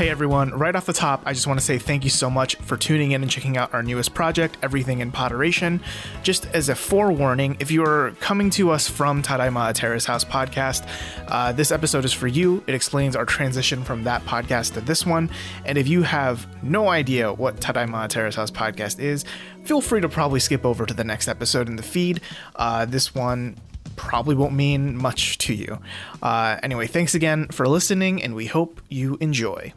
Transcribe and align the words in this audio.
Hey 0.00 0.08
everyone, 0.08 0.48
right 0.52 0.74
off 0.74 0.86
the 0.86 0.94
top, 0.94 1.20
I 1.26 1.34
just 1.34 1.46
want 1.46 1.60
to 1.60 1.66
say 1.66 1.76
thank 1.76 2.04
you 2.04 2.08
so 2.08 2.30
much 2.30 2.54
for 2.54 2.78
tuning 2.78 3.10
in 3.10 3.20
and 3.20 3.30
checking 3.30 3.58
out 3.58 3.74
our 3.74 3.82
newest 3.82 4.14
project, 4.14 4.56
Everything 4.62 5.00
in 5.00 5.12
Potteration. 5.12 5.78
Just 6.22 6.46
as 6.54 6.70
a 6.70 6.74
forewarning, 6.74 7.58
if 7.60 7.70
you 7.70 7.84
are 7.84 8.12
coming 8.12 8.48
to 8.52 8.70
us 8.70 8.88
from 8.88 9.22
Tadaima 9.22 9.74
Terrace 9.74 10.06
House 10.06 10.24
podcast, 10.24 10.88
uh, 11.28 11.52
this 11.52 11.70
episode 11.70 12.06
is 12.06 12.14
for 12.14 12.28
you. 12.28 12.64
It 12.66 12.74
explains 12.74 13.14
our 13.14 13.26
transition 13.26 13.84
from 13.84 14.04
that 14.04 14.24
podcast 14.24 14.72
to 14.72 14.80
this 14.80 15.04
one. 15.04 15.28
And 15.66 15.76
if 15.76 15.86
you 15.86 16.00
have 16.00 16.46
no 16.64 16.88
idea 16.88 17.34
what 17.34 17.60
Tadaima 17.60 18.08
Terrace 18.08 18.36
House 18.36 18.50
podcast 18.50 19.00
is, 19.00 19.26
feel 19.64 19.82
free 19.82 20.00
to 20.00 20.08
probably 20.08 20.40
skip 20.40 20.64
over 20.64 20.86
to 20.86 20.94
the 20.94 21.04
next 21.04 21.28
episode 21.28 21.68
in 21.68 21.76
the 21.76 21.82
feed. 21.82 22.22
Uh, 22.56 22.86
this 22.86 23.14
one 23.14 23.54
probably 23.96 24.34
won't 24.34 24.54
mean 24.54 24.96
much 24.96 25.36
to 25.36 25.52
you. 25.52 25.78
Uh, 26.22 26.56
anyway, 26.62 26.86
thanks 26.86 27.14
again 27.14 27.48
for 27.48 27.68
listening, 27.68 28.22
and 28.22 28.34
we 28.34 28.46
hope 28.46 28.80
you 28.88 29.18
enjoy. 29.20 29.74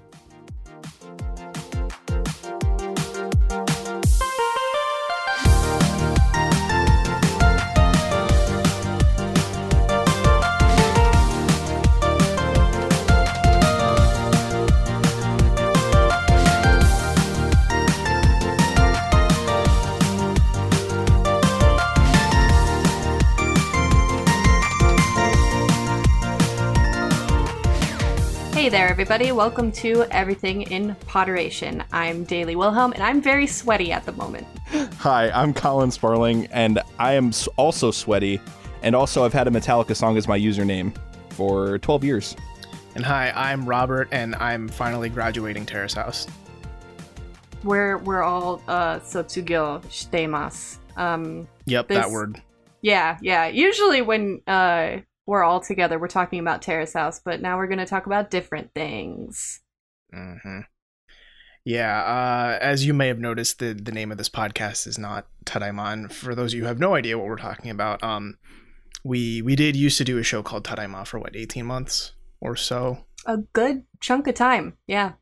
Hey 28.63 28.69
there, 28.69 28.87
everybody. 28.87 29.33
Welcome 29.33 29.73
to 29.73 30.05
Everything 30.09 30.61
in 30.61 30.95
Potteration. 31.05 31.83
I'm 31.91 32.23
Daly 32.23 32.55
Wilhelm, 32.55 32.93
and 32.93 33.03
I'm 33.03 33.21
very 33.21 33.45
sweaty 33.45 33.91
at 33.91 34.05
the 34.05 34.13
moment. 34.13 34.47
Hi, 34.99 35.29
I'm 35.31 35.53
Colin 35.53 35.91
Sparling, 35.91 36.45
and 36.45 36.79
I 36.97 37.11
am 37.11 37.33
also 37.57 37.91
sweaty. 37.91 38.39
And 38.81 38.95
also, 38.95 39.25
I've 39.25 39.33
had 39.33 39.49
a 39.49 39.51
Metallica 39.51 39.93
song 39.93 40.15
as 40.15 40.29
my 40.29 40.39
username 40.39 40.95
for 41.31 41.77
12 41.79 42.05
years. 42.05 42.37
And 42.95 43.03
hi, 43.03 43.33
I'm 43.35 43.65
Robert, 43.65 44.07
and 44.13 44.33
I'm 44.35 44.69
finally 44.69 45.09
graduating 45.09 45.65
Terrace 45.65 45.95
House. 45.95 46.25
We're 47.65 47.97
we're 47.97 48.23
all 48.23 48.61
uh 48.69 48.99
sotsugyo 48.99 49.83
shitemasu. 49.87 50.77
Um 50.95 51.49
Yep, 51.65 51.89
This- 51.89 51.97
that 51.97 52.11
word. 52.11 52.41
yeah, 52.81 53.17
yeah. 53.21 53.47
Usually 53.47 54.01
when 54.01 54.39
uh 54.47 54.99
we're 55.25 55.43
all 55.43 55.59
together, 55.59 55.97
we're 55.97 56.07
talking 56.07 56.39
about 56.39 56.61
Terrace 56.61 56.93
House, 56.93 57.19
but 57.23 57.41
now 57.41 57.57
we're 57.57 57.67
gonna 57.67 57.85
talk 57.85 58.05
about 58.05 58.29
different 58.31 58.73
things. 58.73 59.61
Mm-hmm. 60.13 60.59
Yeah, 61.65 62.03
uh, 62.03 62.59
as 62.61 62.85
you 62.85 62.93
may 62.93 63.07
have 63.07 63.19
noticed, 63.19 63.59
the, 63.59 63.73
the 63.73 63.93
name 63.93 64.11
of 64.11 64.17
this 64.17 64.29
podcast 64.29 64.85
is 64.85 64.97
not 64.97 65.27
Tadaiman. 65.45 66.11
For 66.11 66.35
those 66.35 66.51
of 66.51 66.57
you 66.57 66.63
who 66.63 66.67
have 66.67 66.79
no 66.79 66.95
idea 66.95 67.17
what 67.17 67.27
we're 67.27 67.37
talking 67.37 67.71
about, 67.71 68.03
um, 68.03 68.37
we 69.03 69.41
we 69.41 69.55
did 69.55 69.75
used 69.75 69.97
to 69.97 70.03
do 70.03 70.17
a 70.17 70.23
show 70.23 70.43
called 70.43 70.65
Tadaima 70.65 71.07
for 71.07 71.19
what, 71.19 71.35
18 71.35 71.65
months 71.65 72.13
or 72.41 72.55
so? 72.55 73.05
A 73.25 73.37
good 73.37 73.83
chunk 74.01 74.27
of 74.27 74.35
time. 74.35 74.77
Yeah. 74.87 75.13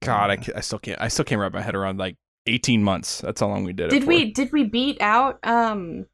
God, 0.00 0.30
I, 0.30 0.38
I 0.56 0.60
still 0.60 0.78
can't. 0.78 1.00
I 1.00 1.08
still 1.08 1.26
can't 1.26 1.40
wrap 1.40 1.52
my 1.52 1.60
head 1.60 1.74
around 1.74 1.98
like 1.98 2.16
18 2.46 2.82
months. 2.82 3.20
That's 3.20 3.40
how 3.40 3.48
long 3.48 3.64
we 3.64 3.74
did 3.74 3.88
it. 3.88 3.90
Did 3.90 4.04
for. 4.04 4.08
we 4.08 4.32
did 4.32 4.52
we 4.52 4.64
beat 4.64 4.98
out 5.02 5.38
um 5.42 6.06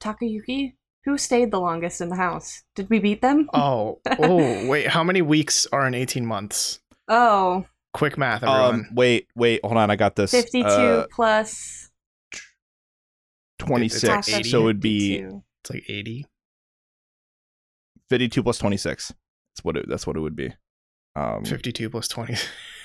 Takayuki? 0.00 0.74
Who 1.04 1.16
stayed 1.16 1.50
the 1.50 1.60
longest 1.60 2.00
in 2.00 2.08
the 2.10 2.16
house? 2.16 2.62
Did 2.74 2.90
we 2.90 2.98
beat 2.98 3.22
them? 3.22 3.48
Oh, 3.54 4.00
oh, 4.18 4.66
wait, 4.66 4.86
how 4.88 5.02
many 5.02 5.22
weeks 5.22 5.66
are 5.72 5.86
in 5.86 5.94
18 5.94 6.26
months? 6.26 6.80
Oh, 7.08 7.64
Quick 7.92 8.16
math, 8.16 8.44
everyone. 8.44 8.74
Um, 8.74 8.86
wait, 8.94 9.26
wait, 9.34 9.60
hold 9.64 9.76
on. 9.76 9.90
I 9.90 9.96
got 9.96 10.14
this. 10.14 10.30
52 10.30 10.64
Uh, 10.68 11.06
plus 11.10 11.90
26. 13.58 14.08
half 14.08 14.28
of 14.40 14.46
So 14.46 14.60
it 14.60 14.64
would 14.64 14.80
be 14.80 15.16
52. 15.18 15.42
it's 15.64 15.70
like 15.70 15.84
80. 15.88 16.26
52 18.08 18.42
plus 18.44 18.58
26. 18.58 19.08
That's 19.08 19.64
what 19.64 19.76
it. 19.76 19.86
That's 19.88 20.06
what 20.06 20.16
it 20.16 20.20
would 20.20 20.36
be. 20.36 20.52
Um, 21.16 21.44
52 21.44 21.90
plus 21.90 22.06
20. 22.06 22.34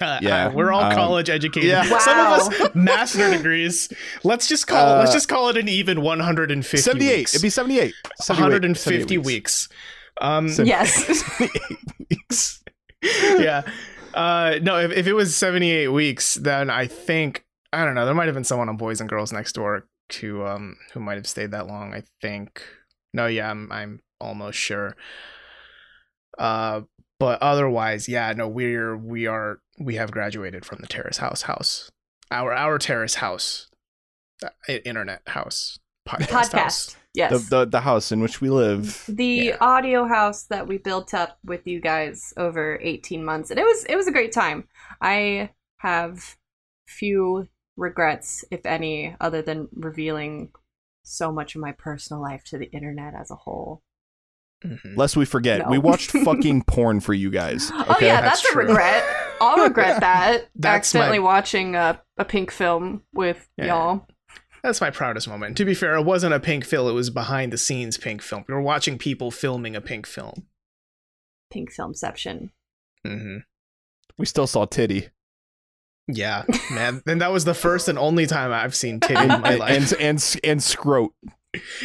yeah, 0.02 0.18
Yeah, 0.22 0.46
uh, 0.46 0.52
we're 0.52 0.72
all 0.72 0.82
um, 0.84 0.92
college 0.94 1.28
educated. 1.30 1.68
yeah. 1.68 1.82
Some 1.98 2.18
of 2.18 2.26
us 2.40 2.70
master 2.74 3.30
degrees. 3.30 3.88
Let's 4.24 4.46
just 4.48 4.66
call 4.66 4.96
let's 4.98 5.10
Uh, 5.10 5.14
just 5.14 5.28
call 5.28 5.48
it 5.48 5.56
an 5.56 5.68
even 5.68 6.02
150 6.02 6.76
78. 6.78 7.16
weeks. 7.18 7.34
It'd 7.34 7.42
be 7.42 7.50
78. 7.50 7.94
78 8.20 8.42
150 8.42 8.98
78 9.00 9.18
weeks. 9.24 9.68
Um, 10.20 10.48
Yes. 10.64 11.22
weeks. 12.10 12.62
yeah. 13.02 13.62
Uh, 14.12 14.58
no, 14.62 14.78
if, 14.78 14.90
if 14.92 15.06
it 15.06 15.12
was 15.12 15.34
78 15.36 15.88
weeks, 15.88 16.34
then 16.34 16.68
I 16.70 16.86
think 16.86 17.44
I 17.72 17.84
don't 17.84 17.94
know. 17.94 18.04
There 18.04 18.14
might 18.14 18.26
have 18.26 18.34
been 18.34 18.44
someone 18.44 18.68
on 18.68 18.76
Boys 18.76 19.00
and 19.00 19.08
Girls 19.08 19.32
Next 19.32 19.52
Door 19.52 19.86
who 20.20 20.44
um 20.44 20.76
who 20.92 20.98
might 21.00 21.14
have 21.14 21.26
stayed 21.28 21.52
that 21.52 21.68
long. 21.68 21.94
I 21.94 22.02
think. 22.20 22.62
No, 23.14 23.26
yeah, 23.26 23.50
I'm 23.50 23.70
I'm 23.70 24.00
almost 24.20 24.58
sure. 24.58 24.96
Uh, 26.38 26.82
but 27.18 27.40
otherwise, 27.42 28.08
yeah, 28.08 28.32
no, 28.32 28.48
we're 28.48 28.96
we 28.96 29.26
are 29.26 29.60
we 29.80 29.96
have 29.96 30.10
graduated 30.10 30.64
from 30.64 30.78
the 30.80 30.86
Terrace 30.86 31.18
House 31.18 31.42
house, 31.42 31.90
our 32.30 32.52
our 32.52 32.78
Terrace 32.78 33.16
House, 33.16 33.68
uh, 34.44 34.48
internet 34.84 35.22
house 35.26 35.78
podcast, 36.08 36.52
house. 36.52 36.96
Yes. 37.14 37.48
The, 37.48 37.56
the 37.58 37.64
the 37.66 37.80
house 37.80 38.12
in 38.12 38.20
which 38.20 38.40
we 38.40 38.50
live. 38.50 39.04
the 39.08 39.24
Yeah. 39.24 39.56
audio 39.60 40.06
house 40.06 40.44
that 40.44 40.66
we 40.68 40.78
built 40.78 41.12
up 41.14 41.38
with 41.44 41.66
you 41.66 41.80
guys 41.80 42.32
over 42.36 42.78
18 42.82 43.24
months 43.24 43.50
and 43.50 43.58
it 43.58 43.64
was 43.64 43.84
it 43.86 43.96
was 43.96 44.06
a 44.06 44.12
great 44.12 44.30
time 44.32 44.68
i 45.00 45.50
have 45.78 46.36
few 46.86 47.48
regrets 47.76 48.44
if 48.52 48.64
any 48.64 49.16
other 49.20 49.42
than 49.42 49.68
revealing 49.74 50.52
so 51.02 51.32
much 51.32 51.54
of 51.56 51.60
my 51.60 51.72
personal 51.72 52.22
life 52.22 52.44
to 52.44 52.58
the 52.58 52.70
internet 52.70 53.14
as 53.14 53.30
a 53.30 53.36
whole 53.36 53.82
Mhm. 54.64 54.94
Lest 54.94 55.16
we 55.16 55.24
forget, 55.24 55.60
No. 55.60 55.70
we 55.70 55.78
watched 55.78 56.10
fucking 56.24 56.64
porn 56.64 57.00
for 57.00 57.14
you 57.14 57.30
guys. 57.30 57.70
oh 57.72 57.96
yeah 58.00 58.20
that's 58.20 58.42
that's, 58.42 58.54
a 58.54 58.58
regret 58.58 59.02
i'll 59.40 59.64
regret 59.64 60.00
that 60.00 60.48
That's 60.54 60.76
accidentally 60.88 61.18
my- 61.18 61.24
watching 61.24 61.74
a, 61.76 62.00
a 62.18 62.24
pink 62.24 62.50
film 62.50 63.02
with 63.12 63.48
Yeah. 63.56 63.66
y'all 63.66 64.06
That's 64.62 64.80
my 64.82 64.90
proudest 64.90 65.26
moment. 65.26 65.56
To 65.56 65.64
be 65.64 65.72
fair, 65.74 65.94
it 65.96 66.04
wasn't 66.04 66.34
a 66.34 66.40
pink 66.40 66.66
film; 66.66 66.86
it 66.88 66.92
was 66.92 67.08
behind 67.08 67.50
the 67.50 67.56
scenes 67.56 67.96
pink 67.96 68.20
film. 68.20 68.44
We 68.46 68.52
were 68.54 68.60
watching 68.60 68.98
people 68.98 69.30
filming 69.30 69.74
a 69.74 69.80
pink 69.80 70.06
film. 70.06 70.46
pink 71.50 71.70
filmception 71.74 72.50
Mm-hmm. 73.06 73.38
We 74.18 74.26
still 74.26 74.46
saw 74.46 74.66
titty. 74.66 75.08
Yeah, 76.06 76.44
man. 76.72 77.02
and 77.06 77.20
that 77.22 77.32
was 77.32 77.44
the 77.46 77.54
first 77.54 77.88
and 77.88 77.98
only 77.98 78.26
time 78.26 78.52
I've 78.52 78.74
seen 78.74 79.00
titty 79.06 79.22
in 79.22 79.40
my 79.40 79.54
life. 79.54 79.70
and 79.70 79.92
and 80.00 80.36
and 80.44 80.60
scrote. 80.60 81.12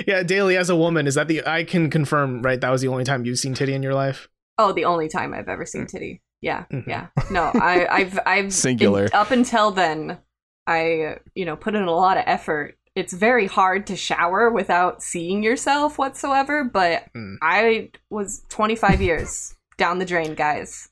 yeah, 0.06 0.24
Daly 0.24 0.58
as 0.58 0.70
a 0.70 0.76
woman, 0.76 1.08
is 1.08 1.16
that 1.16 1.30
the? 1.30 1.48
I 1.48 1.64
can 1.64 1.90
confirm, 1.90 2.42
right? 2.42 2.60
That 2.60 2.72
was 2.72 2.82
the 2.82 2.90
only 2.90 3.06
time 3.06 3.24
you've 3.24 3.40
seen 3.40 3.54
titty 3.54 3.74
in 3.74 3.82
your 3.84 3.94
life. 3.94 4.28
Oh, 4.58 4.74
the 4.74 4.84
only 4.86 5.08
time 5.08 5.34
I've 5.34 5.48
ever 5.48 5.66
seen 5.66 5.86
titty. 5.88 6.22
Yeah, 6.46 6.66
Mhm. 6.72 6.86
yeah. 6.88 7.08
No, 7.32 7.50
I, 7.56 7.88
I've, 7.90 8.20
I've 8.28 8.54
Singular. 8.54 9.06
in- 9.06 9.14
up 9.14 9.32
until 9.32 9.72
then, 9.72 10.20
I, 10.68 11.18
you 11.34 11.44
know, 11.44 11.56
put 11.56 11.74
in 11.74 11.82
a 11.84 11.92
lot 11.92 12.18
of 12.18 12.24
effort. 12.28 12.78
It's 12.96 13.14
very 13.14 13.48
hard 13.48 13.88
to 13.88 13.96
shower 13.96 14.52
without 14.52 15.02
seeing 15.02 15.42
yourself 15.44 15.98
whatsoever. 15.98 16.64
But 16.64 17.08
Mm. 17.16 17.38
I 17.42 17.90
was 18.12 18.46
25 18.50 19.02
years 19.02 19.56
down 19.78 19.98
the 19.98 20.06
drain, 20.06 20.36
guys. 20.36 20.88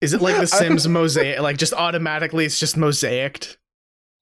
Is 0.00 0.12
it 0.14 0.20
like 0.20 0.36
The 0.36 0.46
Sims 0.60 0.88
mosaic? 0.88 1.40
Like 1.40 1.56
just 1.58 1.72
automatically, 1.74 2.44
it's 2.44 2.58
just 2.58 2.76
mosaicked. 2.76 3.56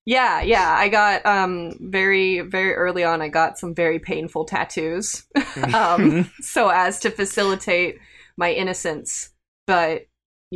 Yeah, 0.04 0.40
yeah. 0.42 0.76
I 0.78 0.88
got 0.90 1.24
um 1.26 1.76
very, 1.80 2.40
very 2.42 2.74
early 2.74 3.02
on. 3.02 3.22
I 3.22 3.28
got 3.28 3.58
some 3.58 3.74
very 3.74 3.98
painful 3.98 4.44
tattoos, 4.44 5.24
um, 5.74 6.30
so 6.40 6.68
as 6.68 7.00
to 7.00 7.10
facilitate 7.10 7.98
my 8.36 8.52
innocence. 8.52 9.30
But 9.66 10.06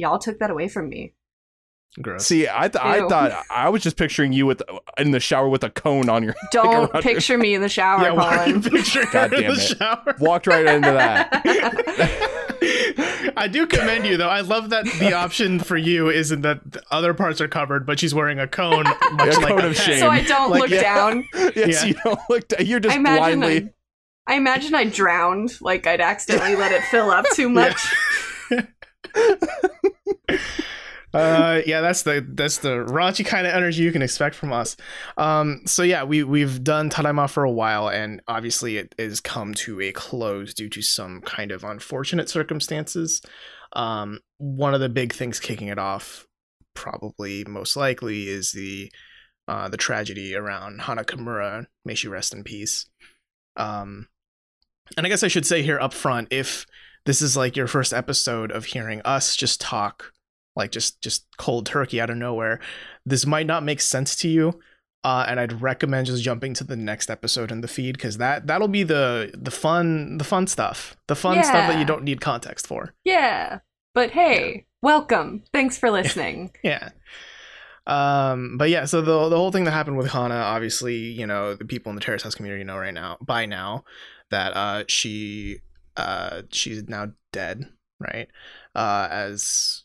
y'all 0.00 0.18
took 0.18 0.38
that 0.40 0.50
away 0.50 0.68
from 0.68 0.88
me. 0.88 1.14
Gross. 2.00 2.24
See, 2.24 2.46
I 2.48 2.68
th- 2.68 2.84
I 2.84 3.08
thought 3.08 3.44
I 3.50 3.68
was 3.68 3.82
just 3.82 3.96
picturing 3.96 4.32
you 4.32 4.46
with 4.46 4.62
in 4.96 5.10
the 5.10 5.18
shower 5.18 5.48
with 5.48 5.64
a 5.64 5.70
cone 5.70 6.08
on 6.08 6.22
your. 6.22 6.34
Head. 6.34 6.48
Don't 6.52 6.66
around 6.74 6.90
your- 6.94 7.02
picture 7.02 7.36
me 7.36 7.52
in 7.54 7.62
the 7.62 7.68
shower, 7.68 8.02
yeah, 8.02 8.12
why 8.12 8.36
are 8.36 8.44
Colin. 8.44 8.62
picturing 8.62 9.06
her 9.08 9.12
God 9.12 9.32
in 9.32 9.46
the 9.48 9.52
it. 9.54 9.76
shower? 9.76 10.14
Walked 10.20 10.46
right 10.46 10.66
into 10.66 10.90
that. 10.92 12.48
I 13.36 13.48
do 13.48 13.66
commend 13.66 14.06
you 14.06 14.16
though. 14.16 14.28
I 14.28 14.42
love 14.42 14.70
that 14.70 14.84
the 15.00 15.12
option 15.14 15.58
for 15.58 15.76
you 15.76 16.08
isn't 16.10 16.42
that 16.42 16.70
the 16.70 16.82
other 16.92 17.12
parts 17.14 17.40
are 17.40 17.48
covered, 17.48 17.86
but 17.86 17.98
she's 17.98 18.14
wearing 18.14 18.38
a 18.38 18.46
cone, 18.46 18.84
much 19.12 19.34
A 19.36 19.40
like 19.40 19.48
cone 19.48 19.64
of 19.64 19.76
shame. 19.76 19.98
so 19.98 20.08
I 20.08 20.22
don't 20.22 20.50
Like, 20.50 20.60
look 20.62 20.70
yeah. 20.70 20.82
down. 20.82 21.24
yes, 21.34 21.82
Yeah. 21.82 21.84
you 21.86 21.94
don't 22.04 22.20
look. 22.28 22.46
d- 22.48 22.64
You're 22.64 22.80
just 22.80 22.96
I 22.96 23.02
blindly. 23.02 23.70
I, 24.26 24.34
I 24.34 24.36
imagine 24.36 24.74
I 24.74 24.84
drowned, 24.84 25.60
like 25.60 25.86
I'd 25.88 26.00
accidentally 26.00 26.54
let 26.54 26.70
it 26.72 26.82
fill 26.84 27.10
up 27.10 27.24
too 27.34 27.48
much. 27.48 27.74
Uh 31.12 31.60
yeah 31.66 31.80
that's 31.80 32.02
the 32.04 32.24
that's 32.34 32.58
the 32.58 32.84
raunchy 32.86 33.26
kind 33.26 33.44
of 33.44 33.52
energy 33.52 33.82
you 33.82 33.90
can 33.90 34.00
expect 34.00 34.36
from 34.36 34.52
us 34.52 34.76
um 35.16 35.60
so 35.66 35.82
yeah 35.82 36.04
we 36.04 36.22
we've 36.22 36.62
done 36.62 36.88
tadaima 36.88 37.28
for 37.28 37.42
a 37.42 37.50
while 37.50 37.88
and 37.88 38.20
obviously 38.28 38.76
it 38.76 38.94
has 38.96 39.18
come 39.20 39.52
to 39.52 39.80
a 39.80 39.90
close 39.90 40.54
due 40.54 40.68
to 40.68 40.80
some 40.80 41.20
kind 41.22 41.50
of 41.50 41.64
unfortunate 41.64 42.28
circumstances 42.28 43.20
Um, 43.72 44.20
one 44.38 44.74
of 44.74 44.80
the 44.80 44.88
big 44.88 45.12
things 45.12 45.38
kicking 45.40 45.68
it 45.68 45.78
off, 45.78 46.26
probably 46.74 47.44
most 47.44 47.76
likely, 47.76 48.28
is 48.28 48.52
the 48.52 48.90
uh, 49.48 49.68
the 49.68 49.76
tragedy 49.76 50.34
around 50.34 50.82
Hana 50.82 51.04
Kimura. 51.04 51.66
May 51.84 51.94
she 51.94 52.08
rest 52.08 52.34
in 52.34 52.42
peace. 52.44 52.86
Um, 53.56 54.08
and 54.96 55.06
I 55.06 55.08
guess 55.08 55.22
I 55.22 55.28
should 55.28 55.46
say 55.46 55.62
here 55.62 55.78
up 55.78 55.92
front, 55.92 56.28
if 56.32 56.66
this 57.06 57.22
is 57.22 57.36
like 57.36 57.56
your 57.56 57.66
first 57.66 57.92
episode 57.92 58.50
of 58.50 58.66
hearing 58.66 59.00
us 59.04 59.36
just 59.36 59.60
talk, 59.60 60.12
like 60.56 60.70
just 60.70 61.00
just 61.00 61.26
cold 61.38 61.66
turkey 61.66 62.00
out 62.00 62.10
of 62.10 62.16
nowhere, 62.16 62.60
this 63.06 63.26
might 63.26 63.46
not 63.46 63.64
make 63.64 63.80
sense 63.80 64.16
to 64.16 64.28
you. 64.28 64.60
Uh, 65.02 65.24
and 65.26 65.40
I'd 65.40 65.62
recommend 65.62 66.08
just 66.08 66.22
jumping 66.22 66.52
to 66.54 66.64
the 66.64 66.76
next 66.76 67.08
episode 67.08 67.50
in 67.50 67.62
the 67.62 67.68
feed 67.68 67.96
because 67.96 68.18
that 68.18 68.46
that'll 68.46 68.68
be 68.68 68.82
the 68.82 69.30
the 69.34 69.50
fun 69.50 70.18
the 70.18 70.24
fun 70.24 70.46
stuff 70.46 70.94
the 71.06 71.16
fun 71.16 71.36
yeah. 71.36 71.42
stuff 71.42 71.68
that 71.70 71.78
you 71.78 71.86
don't 71.86 72.04
need 72.04 72.20
context 72.20 72.66
for. 72.66 72.94
Yeah, 73.02 73.60
but 73.94 74.10
hey, 74.10 74.52
yeah. 74.52 74.60
welcome. 74.82 75.42
Thanks 75.54 75.78
for 75.78 75.90
listening. 75.90 76.50
yeah. 76.62 76.90
Um, 77.86 78.58
but 78.58 78.68
yeah, 78.68 78.84
so 78.84 79.00
the 79.00 79.30
the 79.30 79.36
whole 79.36 79.50
thing 79.50 79.64
that 79.64 79.70
happened 79.70 79.96
with 79.96 80.10
Hana, 80.10 80.34
obviously, 80.34 80.96
you 80.96 81.26
know, 81.26 81.54
the 81.54 81.64
people 81.64 81.88
in 81.90 81.96
the 81.96 82.02
Terrace 82.02 82.22
House 82.22 82.34
community 82.34 82.62
know 82.62 82.76
right 82.76 82.94
now 82.94 83.16
by 83.22 83.46
now 83.46 83.84
that 84.30 84.54
uh 84.54 84.84
she 84.86 85.60
uh 85.96 86.42
she's 86.50 86.88
now 86.88 87.08
dead, 87.32 87.70
right? 87.98 88.28
Uh, 88.74 89.08
as 89.10 89.84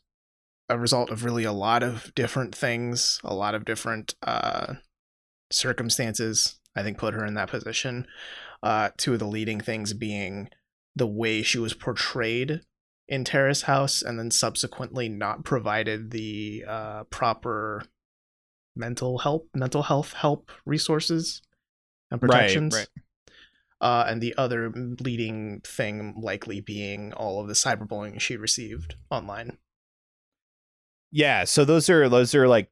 a 0.70 0.78
result 0.78 1.12
of 1.12 1.24
really 1.24 1.44
a 1.44 1.52
lot 1.52 1.84
of 1.84 2.14
different 2.16 2.56
things, 2.56 3.20
a 3.24 3.34
lot 3.34 3.56
of 3.56 3.66
different 3.66 4.16
uh 4.24 4.76
circumstances, 5.52 6.60
I 6.76 6.84
think, 6.84 6.98
put 6.98 7.14
her 7.14 7.26
in 7.26 7.36
that 7.36 7.50
position. 7.50 8.08
Uh, 8.64 8.90
two 8.98 9.14
of 9.14 9.20
the 9.20 9.28
leading 9.28 9.60
things 9.60 9.94
being 9.94 10.50
the 10.96 11.08
way 11.08 11.42
she 11.44 11.60
was 11.60 11.74
portrayed 11.74 12.62
in 13.08 13.24
Terrace 13.24 13.64
House, 13.64 14.02
and 14.02 14.18
then 14.18 14.32
subsequently 14.32 15.08
not 15.08 15.44
provided 15.44 16.10
the 16.12 16.66
uh, 16.68 17.04
proper 17.06 17.84
mental 18.76 19.20
help, 19.20 19.48
mental 19.54 19.84
health 19.84 20.14
help 20.14 20.52
resources 20.66 21.42
and 22.10 22.20
protections. 22.20 22.74
Right, 22.74 22.88
right. 22.96 23.05
Uh, 23.82 24.06
and 24.08 24.22
the 24.22 24.34
other 24.38 24.72
leading 25.02 25.62
thing 25.66 26.16
likely 26.18 26.62
being 26.62 27.14
all 27.14 27.42
of 27.42 27.48
the 27.48 27.54
cyberbullying 27.54 28.20
she 28.20 28.38
received 28.38 28.96
online. 29.12 29.58
Yeah, 31.12 31.44
so 31.44 31.66
those 31.66 31.90
are 31.90 32.10
those 32.10 32.34
are 32.34 32.48
like 32.48 32.70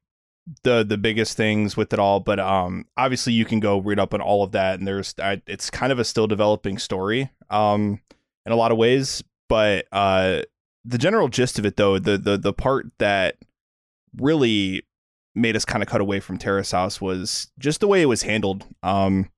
the 0.62 0.84
the 0.84 0.98
biggest 0.98 1.36
things 1.36 1.76
with 1.76 1.92
it 1.92 1.98
all 1.98 2.20
but 2.20 2.38
um 2.38 2.84
obviously 2.96 3.32
you 3.32 3.44
can 3.44 3.60
go 3.60 3.78
read 3.78 3.98
up 3.98 4.12
on 4.12 4.20
all 4.20 4.42
of 4.42 4.52
that 4.52 4.78
and 4.78 4.86
there's 4.86 5.14
uh, 5.18 5.36
it's 5.46 5.70
kind 5.70 5.90
of 5.90 5.98
a 5.98 6.04
still 6.04 6.26
developing 6.26 6.76
story 6.76 7.30
um 7.48 7.98
in 8.44 8.52
a 8.52 8.56
lot 8.56 8.70
of 8.70 8.76
ways 8.76 9.24
but 9.48 9.86
uh 9.92 10.42
the 10.84 10.98
general 10.98 11.28
gist 11.28 11.58
of 11.58 11.64
it 11.64 11.76
though 11.76 11.98
the 11.98 12.18
the 12.18 12.36
the 12.36 12.52
part 12.52 12.86
that 12.98 13.36
really 14.18 14.82
made 15.34 15.56
us 15.56 15.64
kind 15.64 15.82
of 15.82 15.88
cut 15.88 16.00
away 16.00 16.20
from 16.20 16.38
Terrace 16.38 16.70
House 16.70 17.00
was 17.00 17.50
just 17.58 17.80
the 17.80 17.88
way 17.88 18.02
it 18.02 18.06
was 18.06 18.22
handled 18.22 18.66
um 18.82 19.30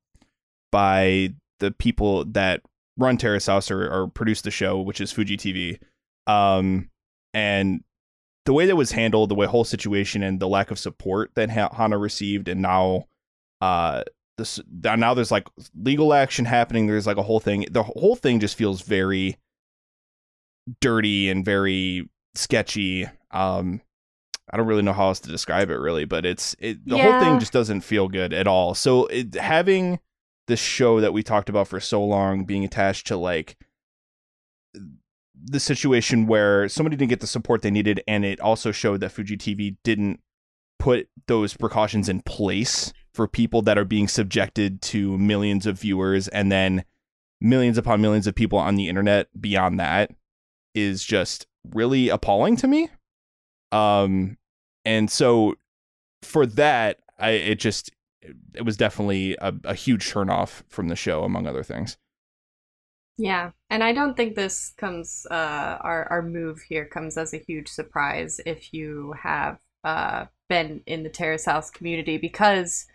by 0.72 1.32
the 1.60 1.70
people 1.70 2.24
that 2.24 2.62
run 2.96 3.16
Terrace 3.16 3.46
House 3.46 3.70
or, 3.70 3.90
or 3.90 4.08
produce 4.08 4.42
the 4.42 4.50
show 4.50 4.80
which 4.80 5.00
is 5.00 5.12
Fuji 5.12 5.36
TV 5.36 5.78
um 6.26 6.88
and 7.34 7.84
the 8.46 8.52
way 8.52 8.66
that 8.66 8.76
was 8.76 8.92
handled, 8.92 9.28
the 9.28 9.34
way 9.34 9.46
whole 9.46 9.64
situation 9.64 10.22
and 10.22 10.40
the 10.40 10.48
lack 10.48 10.70
of 10.70 10.78
support 10.78 11.32
that 11.34 11.50
Hana 11.50 11.98
received, 11.98 12.48
and 12.48 12.62
now, 12.62 13.06
uh, 13.60 14.04
this 14.38 14.60
now 14.82 15.14
there's 15.14 15.30
like 15.30 15.48
legal 15.74 16.14
action 16.14 16.44
happening. 16.44 16.86
There's 16.86 17.06
like 17.06 17.16
a 17.16 17.22
whole 17.22 17.40
thing. 17.40 17.66
The 17.70 17.82
whole 17.82 18.16
thing 18.16 18.38
just 18.40 18.56
feels 18.56 18.82
very 18.82 19.36
dirty 20.80 21.28
and 21.28 21.44
very 21.44 22.08
sketchy. 22.34 23.06
Um, 23.30 23.80
I 24.50 24.56
don't 24.56 24.66
really 24.66 24.82
know 24.82 24.92
how 24.92 25.08
else 25.08 25.20
to 25.20 25.30
describe 25.30 25.70
it 25.70 25.76
really, 25.76 26.04
but 26.04 26.24
it's 26.24 26.54
it, 26.60 26.86
the 26.86 26.96
yeah. 26.96 27.10
whole 27.10 27.20
thing 27.20 27.40
just 27.40 27.52
doesn't 27.52 27.80
feel 27.80 28.08
good 28.08 28.32
at 28.32 28.46
all. 28.46 28.74
So 28.74 29.06
it, 29.06 29.34
having 29.34 29.98
this 30.46 30.60
show 30.60 31.00
that 31.00 31.12
we 31.12 31.22
talked 31.22 31.48
about 31.48 31.68
for 31.68 31.80
so 31.80 32.02
long 32.02 32.44
being 32.44 32.64
attached 32.64 33.06
to 33.08 33.16
like 33.16 33.56
the 35.44 35.60
situation 35.60 36.26
where 36.26 36.68
somebody 36.68 36.96
didn't 36.96 37.10
get 37.10 37.20
the 37.20 37.26
support 37.26 37.62
they 37.62 37.70
needed, 37.70 38.02
and 38.08 38.24
it 38.24 38.40
also 38.40 38.72
showed 38.72 39.00
that 39.00 39.12
Fuji 39.12 39.36
TV 39.36 39.76
didn't 39.84 40.20
put 40.78 41.08
those 41.26 41.56
precautions 41.56 42.08
in 42.08 42.20
place 42.22 42.92
for 43.14 43.26
people 43.26 43.62
that 43.62 43.78
are 43.78 43.84
being 43.84 44.08
subjected 44.08 44.82
to 44.82 45.16
millions 45.18 45.66
of 45.66 45.80
viewers 45.80 46.28
and 46.28 46.52
then 46.52 46.84
millions 47.40 47.78
upon 47.78 48.00
millions 48.00 48.26
of 48.26 48.34
people 48.34 48.58
on 48.58 48.76
the 48.76 48.88
internet 48.88 49.28
beyond 49.40 49.80
that 49.80 50.10
is 50.74 51.04
just 51.04 51.46
really 51.74 52.08
appalling 52.08 52.56
to 52.56 52.68
me. 52.68 52.88
Um, 53.72 54.36
and 54.84 55.10
so 55.10 55.54
for 56.22 56.46
that, 56.46 56.98
I 57.18 57.30
it 57.30 57.58
just 57.58 57.90
it 58.54 58.64
was 58.64 58.76
definitely 58.76 59.36
a, 59.40 59.54
a 59.64 59.74
huge 59.74 60.10
turnoff 60.12 60.62
from 60.68 60.88
the 60.88 60.96
show, 60.96 61.24
among 61.24 61.46
other 61.46 61.62
things. 61.62 61.96
Yeah, 63.18 63.52
and 63.70 63.82
I 63.82 63.92
don't 63.92 64.16
think 64.16 64.34
this 64.34 64.74
comes 64.76 65.26
uh, 65.30 65.78
our 65.80 66.06
our 66.10 66.22
move 66.22 66.60
here 66.68 66.84
comes 66.84 67.16
as 67.16 67.32
a 67.32 67.38
huge 67.38 67.68
surprise 67.68 68.40
if 68.44 68.74
you 68.74 69.14
have 69.22 69.58
uh, 69.84 70.26
been 70.48 70.82
in 70.86 71.02
the 71.02 71.08
Terrace 71.08 71.46
House 71.46 71.70
community 71.70 72.18
because 72.18 72.86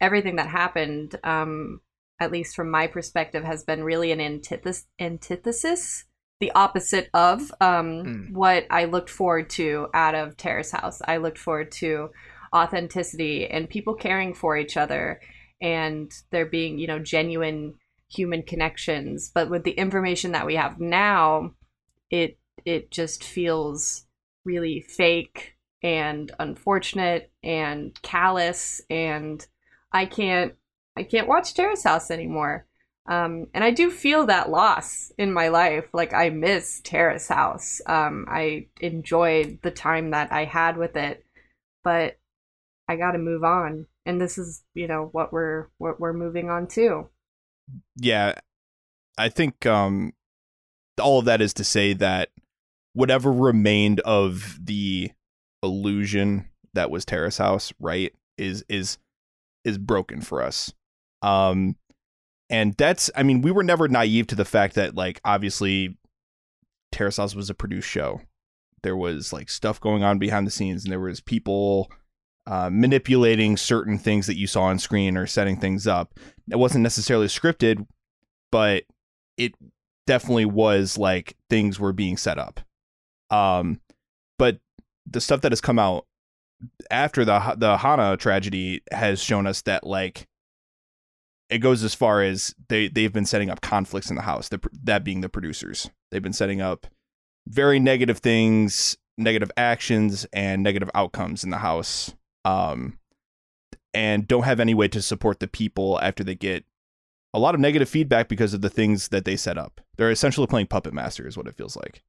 everything 0.00 0.36
that 0.36 0.48
happened, 0.48 1.18
um, 1.24 1.80
at 2.20 2.32
least 2.32 2.54
from 2.54 2.70
my 2.70 2.86
perspective, 2.86 3.44
has 3.44 3.64
been 3.64 3.82
really 3.82 4.12
an 4.12 4.20
antithesis, 4.20 4.86
antithesis 4.98 6.04
the 6.40 6.50
opposite 6.52 7.10
of 7.12 7.52
um, 7.60 7.86
mm. 8.02 8.32
what 8.32 8.66
I 8.70 8.86
looked 8.86 9.10
forward 9.10 9.50
to 9.50 9.88
out 9.92 10.14
of 10.14 10.36
Terrace 10.36 10.72
House. 10.72 11.00
I 11.06 11.18
looked 11.18 11.38
forward 11.38 11.70
to 11.72 12.10
authenticity 12.54 13.46
and 13.46 13.68
people 13.68 13.94
caring 13.94 14.34
for 14.34 14.56
each 14.56 14.76
other 14.76 15.20
and 15.60 16.12
there 16.30 16.46
being 16.46 16.78
you 16.78 16.86
know 16.86 16.98
genuine 16.98 17.74
human 18.08 18.42
connections. 18.42 19.30
But 19.32 19.50
with 19.50 19.64
the 19.64 19.72
information 19.72 20.32
that 20.32 20.46
we 20.46 20.56
have 20.56 20.80
now, 20.80 21.54
it 22.10 22.38
it 22.64 22.90
just 22.90 23.24
feels 23.24 24.04
really 24.44 24.80
fake 24.80 25.56
and 25.82 26.30
unfortunate 26.38 27.30
and 27.42 28.00
callous 28.02 28.82
and 28.90 29.46
I 29.92 30.06
can't 30.06 30.54
I 30.96 31.04
can't 31.04 31.28
watch 31.28 31.54
Terrace 31.54 31.84
House 31.84 32.10
anymore. 32.10 32.66
Um, 33.06 33.46
and 33.54 33.64
I 33.64 33.70
do 33.70 33.90
feel 33.90 34.26
that 34.26 34.50
loss 34.50 35.10
in 35.18 35.32
my 35.32 35.48
life. 35.48 35.86
Like 35.92 36.12
I 36.12 36.28
miss 36.28 36.80
Terrace 36.84 37.28
House. 37.28 37.80
Um, 37.86 38.26
I 38.28 38.66
enjoyed 38.80 39.60
the 39.62 39.70
time 39.70 40.10
that 40.10 40.30
I 40.30 40.44
had 40.44 40.76
with 40.76 40.96
it, 40.96 41.24
but 41.82 42.18
I 42.90 42.96
got 42.96 43.12
to 43.12 43.18
move 43.18 43.44
on. 43.44 43.86
And 44.04 44.20
this 44.20 44.38
is, 44.38 44.64
you 44.74 44.88
know, 44.88 45.08
what 45.12 45.32
we're 45.32 45.68
what 45.78 46.00
we're 46.00 46.12
moving 46.12 46.50
on 46.50 46.66
to 46.68 47.08
yeah, 47.96 48.34
I 49.18 49.28
think 49.28 49.66
um, 49.66 50.12
all 51.00 51.18
of 51.18 51.24
that 51.26 51.40
is 51.40 51.54
to 51.54 51.64
say 51.64 51.92
that 51.94 52.30
whatever 52.92 53.32
remained 53.32 54.00
of 54.00 54.58
the 54.62 55.10
illusion 55.62 56.48
that 56.74 56.90
was 56.90 57.04
Terrace 57.04 57.38
House, 57.38 57.72
right, 57.78 58.12
is 58.38 58.64
is 58.68 58.98
is 59.64 59.78
broken 59.78 60.20
for 60.20 60.42
us. 60.42 60.72
Um, 61.22 61.76
and 62.48 62.74
that's, 62.74 63.10
I 63.14 63.22
mean, 63.22 63.42
we 63.42 63.50
were 63.50 63.62
never 63.62 63.86
naive 63.86 64.26
to 64.28 64.34
the 64.34 64.44
fact 64.44 64.74
that, 64.74 64.94
like, 64.94 65.20
obviously, 65.24 65.98
Terrace 66.90 67.18
House 67.18 67.34
was 67.34 67.50
a 67.50 67.54
produced 67.54 67.88
show. 67.88 68.22
There 68.82 68.96
was 68.96 69.32
like 69.32 69.50
stuff 69.50 69.78
going 69.78 70.02
on 70.02 70.18
behind 70.18 70.46
the 70.46 70.50
scenes, 70.50 70.84
and 70.84 70.90
there 70.90 71.00
was 71.00 71.20
people 71.20 71.92
uh, 72.50 72.68
manipulating 72.68 73.56
certain 73.56 73.96
things 73.96 74.26
that 74.26 74.36
you 74.36 74.48
saw 74.48 74.64
on 74.64 74.76
screen 74.76 75.16
or 75.16 75.24
setting 75.24 75.56
things 75.56 75.86
up. 75.86 76.18
It 76.50 76.58
wasn't 76.58 76.82
necessarily 76.82 77.28
scripted, 77.28 77.86
but 78.50 78.82
it 79.36 79.54
definitely 80.08 80.46
was 80.46 80.98
like 80.98 81.36
things 81.48 81.78
were 81.78 81.92
being 81.92 82.16
set 82.16 82.38
up. 82.38 82.58
Um, 83.30 83.80
but 84.36 84.58
the 85.06 85.20
stuff 85.20 85.42
that 85.42 85.52
has 85.52 85.60
come 85.60 85.78
out 85.78 86.06
after 86.90 87.24
the 87.24 87.54
the 87.56 87.76
Hana 87.76 88.16
tragedy 88.16 88.82
has 88.90 89.22
shown 89.22 89.46
us 89.46 89.62
that 89.62 89.86
like 89.86 90.26
it 91.50 91.58
goes 91.58 91.84
as 91.84 91.94
far 91.94 92.20
as 92.20 92.52
they 92.68 92.88
they've 92.88 93.12
been 93.12 93.26
setting 93.26 93.48
up 93.48 93.60
conflicts 93.60 94.10
in 94.10 94.16
the 94.16 94.22
house. 94.22 94.48
The, 94.48 94.58
that 94.82 95.04
being 95.04 95.20
the 95.20 95.28
producers, 95.28 95.88
they've 96.10 96.20
been 96.20 96.32
setting 96.32 96.60
up 96.60 96.88
very 97.46 97.78
negative 97.78 98.18
things, 98.18 98.96
negative 99.16 99.52
actions, 99.56 100.26
and 100.32 100.64
negative 100.64 100.90
outcomes 100.96 101.44
in 101.44 101.50
the 101.50 101.58
house 101.58 102.12
um, 102.44 102.98
and 103.92 104.26
don't 104.26 104.44
have 104.44 104.60
any 104.60 104.74
way 104.74 104.88
to 104.88 105.02
support 105.02 105.40
the 105.40 105.48
people 105.48 106.00
after 106.00 106.24
they 106.24 106.34
get 106.34 106.64
a 107.32 107.38
lot 107.38 107.54
of 107.54 107.60
negative 107.60 107.88
feedback 107.88 108.28
because 108.28 108.54
of 108.54 108.60
the 108.60 108.70
things 108.70 109.08
that 109.08 109.24
they 109.24 109.36
set 109.36 109.56
up. 109.58 109.80
They're 109.96 110.10
essentially 110.10 110.46
playing 110.46 110.66
puppet 110.66 110.92
master, 110.92 111.26
is 111.26 111.36
what 111.36 111.46
it 111.46 111.54
feels 111.54 111.76
like. 111.76 112.02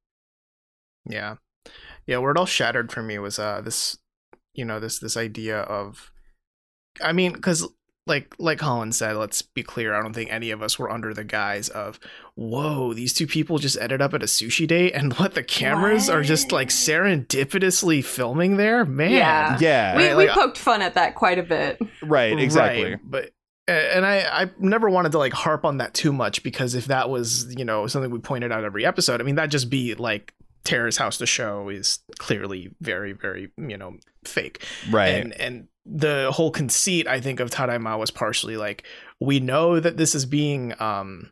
Yeah, 1.06 1.36
yeah. 2.06 2.18
Where 2.18 2.32
it 2.32 2.38
all 2.38 2.46
shattered 2.46 2.92
for 2.92 3.02
me 3.04 3.20
was 3.20 3.40
uh 3.40 3.62
this, 3.62 3.98
you 4.54 4.66
know, 4.66 4.80
this 4.80 5.00
this 5.00 5.18
idea 5.18 5.62
of, 5.62 6.12
I 7.02 7.14
mean, 7.14 7.34
because 7.34 7.68
like 8.08 8.34
like 8.40 8.58
Colin 8.60 8.92
said, 8.92 9.16
let's 9.16 9.42
be 9.42 9.62
clear. 9.64 9.94
I 9.94 10.02
don't 10.02 10.14
think 10.14 10.32
any 10.32 10.52
of 10.52 10.62
us 10.64 10.80
were 10.80 10.90
under 10.92 11.14
the 11.14 11.24
guise 11.24 11.70
of, 11.70 12.00
whoa, 12.36 12.94
these 12.94 13.14
two 13.14 13.28
people 13.28 13.58
just 13.60 13.78
ended 13.80 14.02
up 14.02 14.14
at 14.14 14.24
a 14.24 14.26
sushi 14.26 14.68
date, 14.68 14.94
and 14.94 15.14
what 15.20 15.34
the 15.36 15.44
cameras 15.44 16.10
are 16.10 16.24
just 16.24 16.52
like 16.52 16.68
What? 16.68 16.74
serendipitously 16.74 18.04
filming 18.04 18.58
there. 18.58 18.86
Man, 18.86 19.12
Yeah. 19.12 19.58
yeah, 19.60 19.98
we, 19.98 20.04
Right, 20.08 20.18
we 20.18 20.28
like, 20.28 20.38
uh, 20.38 20.42
poked 20.42 20.58
fun 20.58 20.82
at 20.82 20.96
that 20.96 21.16
quite 21.16 21.40
a 21.40 21.44
bit. 21.44 21.80
right, 22.02 22.38
exactly. 22.38 22.92
Right, 22.92 23.00
but 23.04 23.32
and 23.68 24.06
I 24.06 24.44
I 24.44 24.50
never 24.60 24.90
wanted 24.90 25.12
to 25.14 25.20
like 25.20 25.34
harp 25.34 25.64
on 25.64 25.78
that 25.78 25.94
too 25.94 26.12
much 26.12 26.42
because 26.44 26.74
if 26.76 26.86
that 26.88 27.10
was 27.10 27.54
you 27.56 27.64
know 27.64 27.86
something 27.88 28.10
we 28.12 28.20
pointed 28.20 28.52
out 28.52 28.64
every 28.64 28.86
episode, 28.86 29.22
I 29.22 29.24
mean 29.24 29.36
that'd 29.36 29.52
just 29.52 29.70
be 29.70 29.94
like 29.96 30.34
Terrace 30.64 30.98
House 30.98 31.18
the 31.18 31.26
show 31.26 31.70
is 31.70 32.00
clearly 32.20 32.72
very 32.82 33.14
very 33.14 33.52
you 33.58 33.78
know 33.78 33.98
fake. 34.26 34.66
Right. 34.90 35.10
and 35.10 35.34
and 35.40 35.68
the 35.86 36.32
whole 36.32 36.52
conceit 36.52 37.08
i 37.08 37.20
think 37.20 37.40
of 37.40 37.50
tadaima 37.50 37.98
was 37.98 38.12
partially 38.12 38.56
like 38.56 38.84
we 39.20 39.40
know 39.40 39.80
that 39.80 39.98
this 39.98 40.14
is 40.14 40.28
being 40.28 40.80
um 40.80 41.32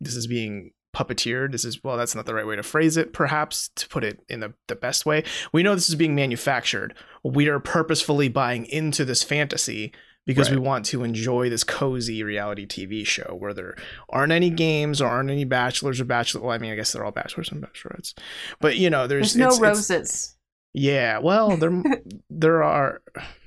this 0.00 0.14
is 0.14 0.28
being 0.28 0.70
puppeteered 0.94 1.50
this 1.52 1.64
is 1.64 1.82
well 1.82 1.96
that's 1.96 2.14
not 2.14 2.24
the 2.24 2.34
right 2.34 2.46
way 2.46 2.56
to 2.56 2.62
phrase 2.62 2.96
it 2.96 3.12
perhaps 3.12 3.70
to 3.74 3.88
put 3.88 4.04
it 4.04 4.20
in 4.28 4.40
the, 4.40 4.54
the 4.68 4.76
best 4.76 5.04
way 5.04 5.24
we 5.52 5.62
know 5.62 5.74
this 5.74 5.88
is 5.88 5.94
being 5.96 6.14
manufactured 6.14 6.94
we 7.24 7.48
are 7.48 7.60
purposefully 7.60 8.28
buying 8.28 8.64
into 8.66 9.04
this 9.04 9.22
fantasy 9.22 9.92
because 10.28 10.48
we 10.50 10.56
want 10.56 10.84
to 10.84 11.02
enjoy 11.02 11.50
this 11.50 11.64
cozy 11.64 12.22
reality 12.22 12.66
TV 12.66 13.04
show 13.04 13.34
where 13.36 13.52
there 13.52 13.74
aren't 14.08 14.30
any 14.30 14.50
games 14.50 15.00
or 15.02 15.08
aren't 15.08 15.30
any 15.30 15.42
bachelors 15.44 16.00
or 16.00 16.04
bachelor. 16.04 16.42
Well, 16.42 16.52
I 16.52 16.58
mean, 16.58 16.70
I 16.72 16.76
guess 16.76 16.92
they're 16.92 17.04
all 17.04 17.10
bachelors 17.10 17.50
and 17.50 17.60
bachelorettes, 17.60 18.14
but 18.60 18.76
you 18.76 18.88
know, 18.90 19.08
there's, 19.08 19.34
There's 19.34 19.58
no 19.60 19.66
it's- 19.66 19.90
it's- 19.90 19.90
roses. 19.90 20.36
yeah, 20.74 21.18
well, 21.18 21.56
there 21.56 21.82
there 22.30 22.62
are. 22.62 23.02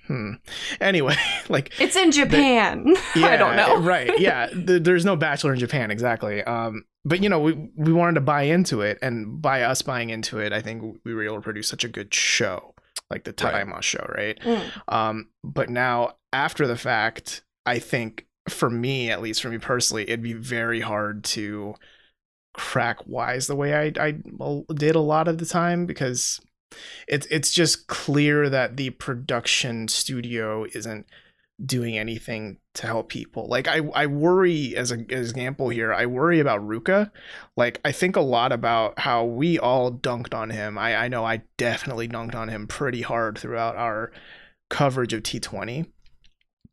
Hmm. 0.07 0.33
Anyway, 0.81 1.15
like 1.49 1.71
It's 1.79 1.95
in 1.95 2.11
Japan. 2.11 2.93
I 3.15 3.37
don't 3.37 3.55
know. 3.55 3.77
right? 3.79 4.19
Yeah, 4.19 4.47
th- 4.47 4.83
there's 4.83 5.05
no 5.05 5.15
Bachelor 5.15 5.53
in 5.53 5.59
Japan 5.59 5.89
exactly. 5.91 6.43
Um, 6.43 6.83
but 7.05 7.23
you 7.23 7.29
know, 7.29 7.39
we 7.39 7.53
we 7.77 7.93
wanted 7.93 8.15
to 8.15 8.21
buy 8.21 8.41
into 8.41 8.81
it, 8.81 8.97
and 9.01 9.41
by 9.41 9.61
us 9.61 9.81
buying 9.83 10.09
into 10.09 10.39
it, 10.39 10.51
I 10.51 10.61
think 10.61 10.97
we 11.05 11.13
were 11.13 11.23
able 11.23 11.35
to 11.35 11.41
produce 11.41 11.67
such 11.69 11.83
a 11.85 11.87
good 11.87 12.13
show, 12.13 12.73
like 13.09 13.23
the 13.23 13.31
Right. 13.41 13.65
Tadaima 13.65 13.81
show, 13.81 14.05
right? 14.13 14.37
Mm. 14.41 14.93
Um, 14.93 15.29
but 15.43 15.69
now 15.69 16.15
after 16.33 16.67
the 16.67 16.77
fact, 16.77 17.43
I 17.65 17.79
think 17.79 18.27
for 18.49 18.69
me, 18.69 19.11
at 19.11 19.21
least 19.21 19.41
for 19.41 19.49
me 19.49 19.57
personally, 19.57 20.03
it'd 20.03 20.23
be 20.23 20.33
very 20.33 20.81
hard 20.81 21.23
to 21.23 21.75
crack 22.53 23.07
wise 23.07 23.47
the 23.47 23.55
way 23.55 23.73
I 23.73 24.07
I 24.07 24.15
did 24.73 24.95
a 24.95 24.99
lot 24.99 25.29
of 25.29 25.37
the 25.37 25.45
time 25.45 25.85
because 25.85 26.41
it's 27.07 27.27
it's 27.27 27.51
just 27.51 27.87
clear 27.87 28.49
that 28.49 28.77
the 28.77 28.89
production 28.91 29.87
studio 29.87 30.65
isn't 30.73 31.05
doing 31.63 31.97
anything 31.97 32.57
to 32.73 32.87
help 32.87 33.09
people. 33.09 33.47
Like 33.47 33.67
I 33.67 33.79
I 33.93 34.07
worry 34.07 34.75
as 34.75 34.91
an 34.91 35.05
example 35.09 35.69
here, 35.69 35.93
I 35.93 36.05
worry 36.05 36.39
about 36.39 36.61
Ruka. 36.61 37.11
Like 37.55 37.79
I 37.85 37.91
think 37.91 38.15
a 38.15 38.21
lot 38.21 38.51
about 38.51 38.99
how 38.99 39.25
we 39.25 39.59
all 39.59 39.91
dunked 39.91 40.33
on 40.33 40.49
him. 40.49 40.77
I 40.77 40.95
I 40.95 41.07
know 41.07 41.25
I 41.25 41.43
definitely 41.57 42.07
dunked 42.07 42.35
on 42.35 42.49
him 42.49 42.67
pretty 42.67 43.01
hard 43.01 43.37
throughout 43.37 43.75
our 43.75 44.11
coverage 44.69 45.13
of 45.13 45.23
T20 45.23 45.87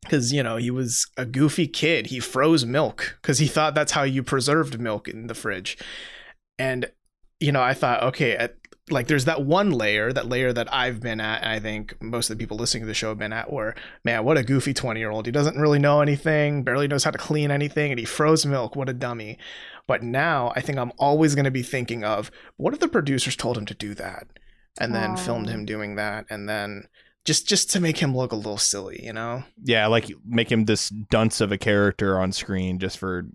because 0.01 0.31
you 0.31 0.43
know 0.43 0.57
he 0.57 0.71
was 0.71 1.05
a 1.17 1.25
goofy 1.25 1.67
kid. 1.67 2.07
He 2.07 2.19
froze 2.19 2.65
milk 2.65 3.17
because 3.21 3.39
he 3.39 3.47
thought 3.47 3.75
that's 3.75 3.91
how 3.91 4.03
you 4.03 4.23
preserved 4.23 4.79
milk 4.79 5.07
in 5.07 5.27
the 5.27 5.35
fridge. 5.35 5.77
And 6.57 6.91
you 7.39 7.51
know 7.51 7.61
i 7.61 7.73
thought 7.73 8.03
okay 8.03 8.35
at, 8.35 8.55
like 8.89 9.07
there's 9.07 9.25
that 9.25 9.43
one 9.43 9.71
layer 9.71 10.11
that 10.11 10.27
layer 10.27 10.51
that 10.51 10.71
i've 10.73 10.99
been 10.99 11.21
at 11.21 11.41
and 11.41 11.51
i 11.51 11.59
think 11.59 11.95
most 12.01 12.29
of 12.29 12.37
the 12.37 12.41
people 12.41 12.57
listening 12.57 12.81
to 12.81 12.87
the 12.87 12.93
show 12.93 13.09
have 13.09 13.17
been 13.17 13.33
at 13.33 13.51
where 13.51 13.75
man 14.03 14.23
what 14.23 14.37
a 14.37 14.43
goofy 14.43 14.73
20 14.73 14.99
year 14.99 15.11
old 15.11 15.25
he 15.25 15.31
doesn't 15.31 15.57
really 15.57 15.79
know 15.79 16.01
anything 16.01 16.63
barely 16.63 16.87
knows 16.87 17.03
how 17.03 17.11
to 17.11 17.17
clean 17.17 17.51
anything 17.51 17.91
and 17.91 17.99
he 17.99 18.05
froze 18.05 18.45
milk. 18.45 18.75
What 18.75 18.89
a 18.89 18.93
dummy. 18.93 19.37
But 19.87 20.03
now 20.03 20.51
i 20.55 20.61
think 20.61 20.77
i'm 20.77 20.91
always 20.97 21.35
going 21.35 21.45
to 21.45 21.51
be 21.51 21.63
thinking 21.63 22.03
of 22.03 22.31
what 22.57 22.73
if 22.73 22.79
the 22.79 22.87
producers 22.87 23.35
told 23.35 23.57
him 23.57 23.65
to 23.67 23.73
do 23.73 23.93
that? 23.95 24.27
And 24.79 24.95
then 24.95 25.17
filmed 25.17 25.49
him 25.49 25.65
doing 25.65 25.95
that 25.95 26.25
and 26.29 26.47
then 26.47 26.87
just 27.25 27.47
just 27.47 27.69
to 27.71 27.79
make 27.79 27.97
him 27.97 28.15
look 28.15 28.31
a 28.31 28.35
little 28.35 28.57
silly 28.57 29.03
you 29.03 29.13
know 29.13 29.43
yeah, 29.63 29.87
like 29.87 30.11
make 30.25 30.51
him 30.51 30.65
this 30.65 30.89
dunce 30.89 31.41
of 31.41 31.51
a 31.51 31.57
character 31.57 32.19
on 32.19 32.31
screen 32.31 32.79
just 32.79 32.97
for 32.97 33.25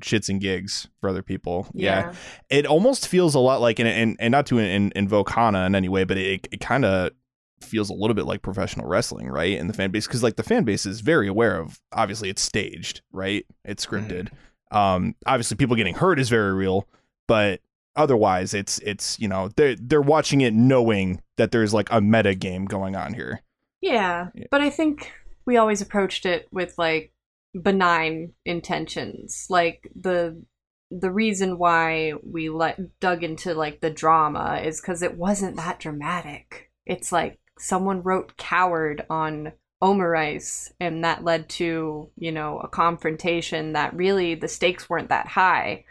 shits 0.00 0.28
and 0.28 0.40
gigs 0.40 0.88
for 1.00 1.10
other 1.10 1.22
people. 1.22 1.66
Yeah. 1.74 2.14
It 2.50 2.66
almost 2.66 3.08
feels 3.08 3.34
a 3.34 3.38
lot 3.38 3.60
like, 3.60 3.78
and 3.78 3.88
and, 3.88 4.16
and 4.18 4.32
not 4.32 4.46
to 4.46 4.58
in, 4.58 4.92
invoke 4.94 5.30
Hana 5.30 5.66
in 5.66 5.74
any 5.74 5.88
way, 5.88 6.04
but 6.04 6.16
it, 6.16 6.48
it 6.50 6.60
kind 6.60 6.84
of 6.84 7.12
feels 7.60 7.90
a 7.90 7.94
little 7.94 8.14
bit 8.14 8.24
like 8.24 8.42
professional 8.42 8.86
wrestling, 8.86 9.28
right? 9.28 9.58
In 9.58 9.68
the 9.68 9.72
fan 9.72 9.90
base, 9.90 10.06
because 10.06 10.22
like 10.22 10.36
the 10.36 10.42
fan 10.42 10.64
base 10.64 10.86
is 10.86 11.00
very 11.00 11.28
aware 11.28 11.60
of, 11.60 11.80
obviously 11.92 12.28
it's 12.28 12.42
staged, 12.42 13.02
right? 13.12 13.46
It's 13.64 13.86
scripted. 13.86 14.28
Um, 14.70 15.14
obviously 15.26 15.56
people 15.56 15.76
getting 15.76 15.94
hurt 15.94 16.18
is 16.18 16.28
very 16.28 16.54
real, 16.54 16.88
but 17.28 17.60
otherwise 17.96 18.54
it's 18.54 18.78
it's 18.80 19.18
you 19.20 19.28
know 19.28 19.48
they're 19.56 19.76
they're 19.76 20.00
watching 20.00 20.40
it 20.40 20.54
knowing 20.54 21.20
that 21.36 21.50
there's 21.50 21.74
like 21.74 21.88
a 21.90 22.00
meta 22.00 22.34
game 22.34 22.64
going 22.64 22.96
on 22.96 23.14
here. 23.14 23.40
Yeah, 23.80 24.28
Yeah. 24.34 24.46
but 24.50 24.60
I 24.60 24.70
think 24.70 25.12
we 25.44 25.56
always 25.56 25.80
approached 25.80 26.24
it 26.24 26.48
with 26.52 26.74
like 26.78 27.12
benign 27.60 28.32
intentions. 28.44 29.46
Like 29.50 29.90
the 29.94 30.42
the 30.90 31.10
reason 31.10 31.58
why 31.58 32.12
we 32.22 32.48
let 32.50 33.00
dug 33.00 33.24
into 33.24 33.54
like 33.54 33.80
the 33.80 33.90
drama 33.90 34.60
is 34.64 34.80
because 34.80 35.02
it 35.02 35.16
wasn't 35.16 35.56
that 35.56 35.80
dramatic. 35.80 36.70
It's 36.86 37.12
like 37.12 37.38
someone 37.58 38.02
wrote 38.02 38.36
"coward" 38.36 39.04
on 39.10 39.52
omerice, 39.80 40.72
and 40.78 41.02
that 41.04 41.24
led 41.24 41.48
to 41.48 42.10
you 42.16 42.32
know 42.32 42.60
a 42.60 42.68
confrontation 42.68 43.72
that 43.72 43.94
really 43.94 44.34
the 44.34 44.48
stakes 44.48 44.88
weren't 44.88 45.08
that 45.08 45.26
high. 45.28 45.84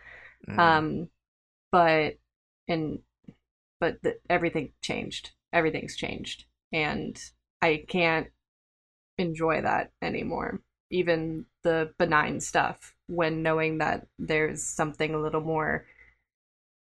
Mm. 0.48 0.58
Um, 0.60 1.10
but 1.72 2.18
and 2.68 3.00
but 3.80 4.02
the, 4.04 4.18
everything 4.30 4.72
changed. 4.82 5.32
Everything's 5.54 5.96
changed, 5.96 6.46
and 6.72 7.22
I 7.62 7.84
can't 7.88 8.28
enjoy 9.18 9.62
that 9.62 9.92
anymore. 10.02 10.62
Even 10.90 11.46
the 11.64 11.94
benign 11.98 12.40
stuff, 12.40 12.96
when 13.08 13.44
knowing 13.44 13.78
that 13.80 14.08
there's 14.20 14.64
something 14.64 15.14
a 15.14 15.22
little 15.22 15.42
more 15.42 15.86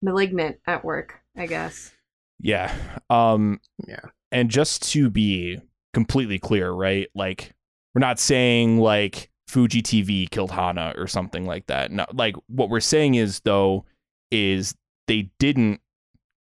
malignant 0.02 0.58
at 0.68 0.84
work. 0.84 1.22
I 1.36 1.48
guess. 1.48 1.92
Yeah. 2.40 2.74
Um 3.10 3.60
Yeah. 3.88 4.02
and 4.32 4.50
just 4.50 4.84
to 4.92 5.10
be 5.10 5.60
completely 5.94 6.40
clear, 6.40 6.72
right? 6.72 7.08
Like 7.16 7.54
we're 7.96 8.00
not 8.02 8.20
saying 8.20 8.80
like 8.80 9.30
Fuji 9.48 9.82
TV 9.82 10.30
killed 10.30 10.52
Hana 10.52 10.94
or 10.98 11.08
something 11.08 11.46
like 11.46 11.68
that. 11.68 11.92
No, 11.92 12.06
like 12.14 12.36
what 12.48 12.70
we're 12.70 12.80
saying 12.80 13.16
is 13.16 13.40
though 13.42 13.86
is 14.34 14.76
they 15.08 15.30
didn't 15.40 15.80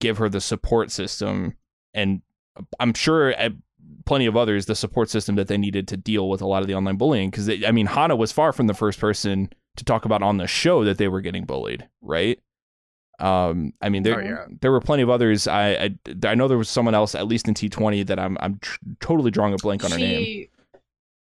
give 0.02 0.18
her 0.18 0.28
the 0.28 0.42
support 0.42 0.92
system 0.92 1.56
and 1.94 2.22
I'm 2.80 2.94
sure 2.94 3.40
uh, 3.40 3.50
plenty 4.06 4.26
of 4.26 4.36
others 4.36 4.66
the 4.66 4.76
support 4.76 5.10
system 5.10 5.36
that 5.36 5.48
they 5.48 5.58
needed 5.58 5.88
to 5.90 5.98
deal 5.98 6.28
with 6.30 6.42
a 6.42 6.48
lot 6.48 6.62
of 6.62 6.68
the 6.68 6.76
online 6.76 6.98
bullying 6.98 7.30
because 7.30 7.50
I 7.50 7.72
mean 7.72 7.86
Hana 7.86 8.16
was 8.16 8.32
far 8.32 8.52
from 8.52 8.68
the 8.68 8.74
first 8.74 9.00
person 9.00 9.50
to 9.78 9.86
talk 9.86 10.06
about 10.06 10.22
on 10.24 10.38
the 10.38 10.48
show 10.48 10.84
that 10.84 10.98
they 10.98 11.08
were 11.08 11.22
getting 11.22 11.46
bullied, 11.46 11.88
right? 12.02 12.40
Um, 13.20 13.74
I 13.82 13.90
mean, 13.90 14.04
there 14.04 14.20
Oh, 14.20 14.24
yeah. 14.24 14.46
there 14.62 14.72
were 14.72 14.82
plenty 14.82 15.04
of 15.04 15.10
others. 15.10 15.48
I, 15.48 15.70
I 15.74 15.90
I 16.26 16.36
know 16.36 16.48
there 16.48 16.58
was 16.58 16.70
someone 16.70 16.96
else, 16.96 17.16
at 17.16 17.28
least 17.28 17.48
in 17.48 17.54
T 17.54 17.70
twenty, 17.70 18.04
that 18.04 18.20
I'm 18.20 18.38
I'm 18.42 18.58
tr- 18.60 18.80
totally 19.00 19.32
drawing 19.32 19.54
a 19.54 19.58
blank 19.58 19.84
on 19.86 19.92
her 19.92 19.98
name. 19.98 20.48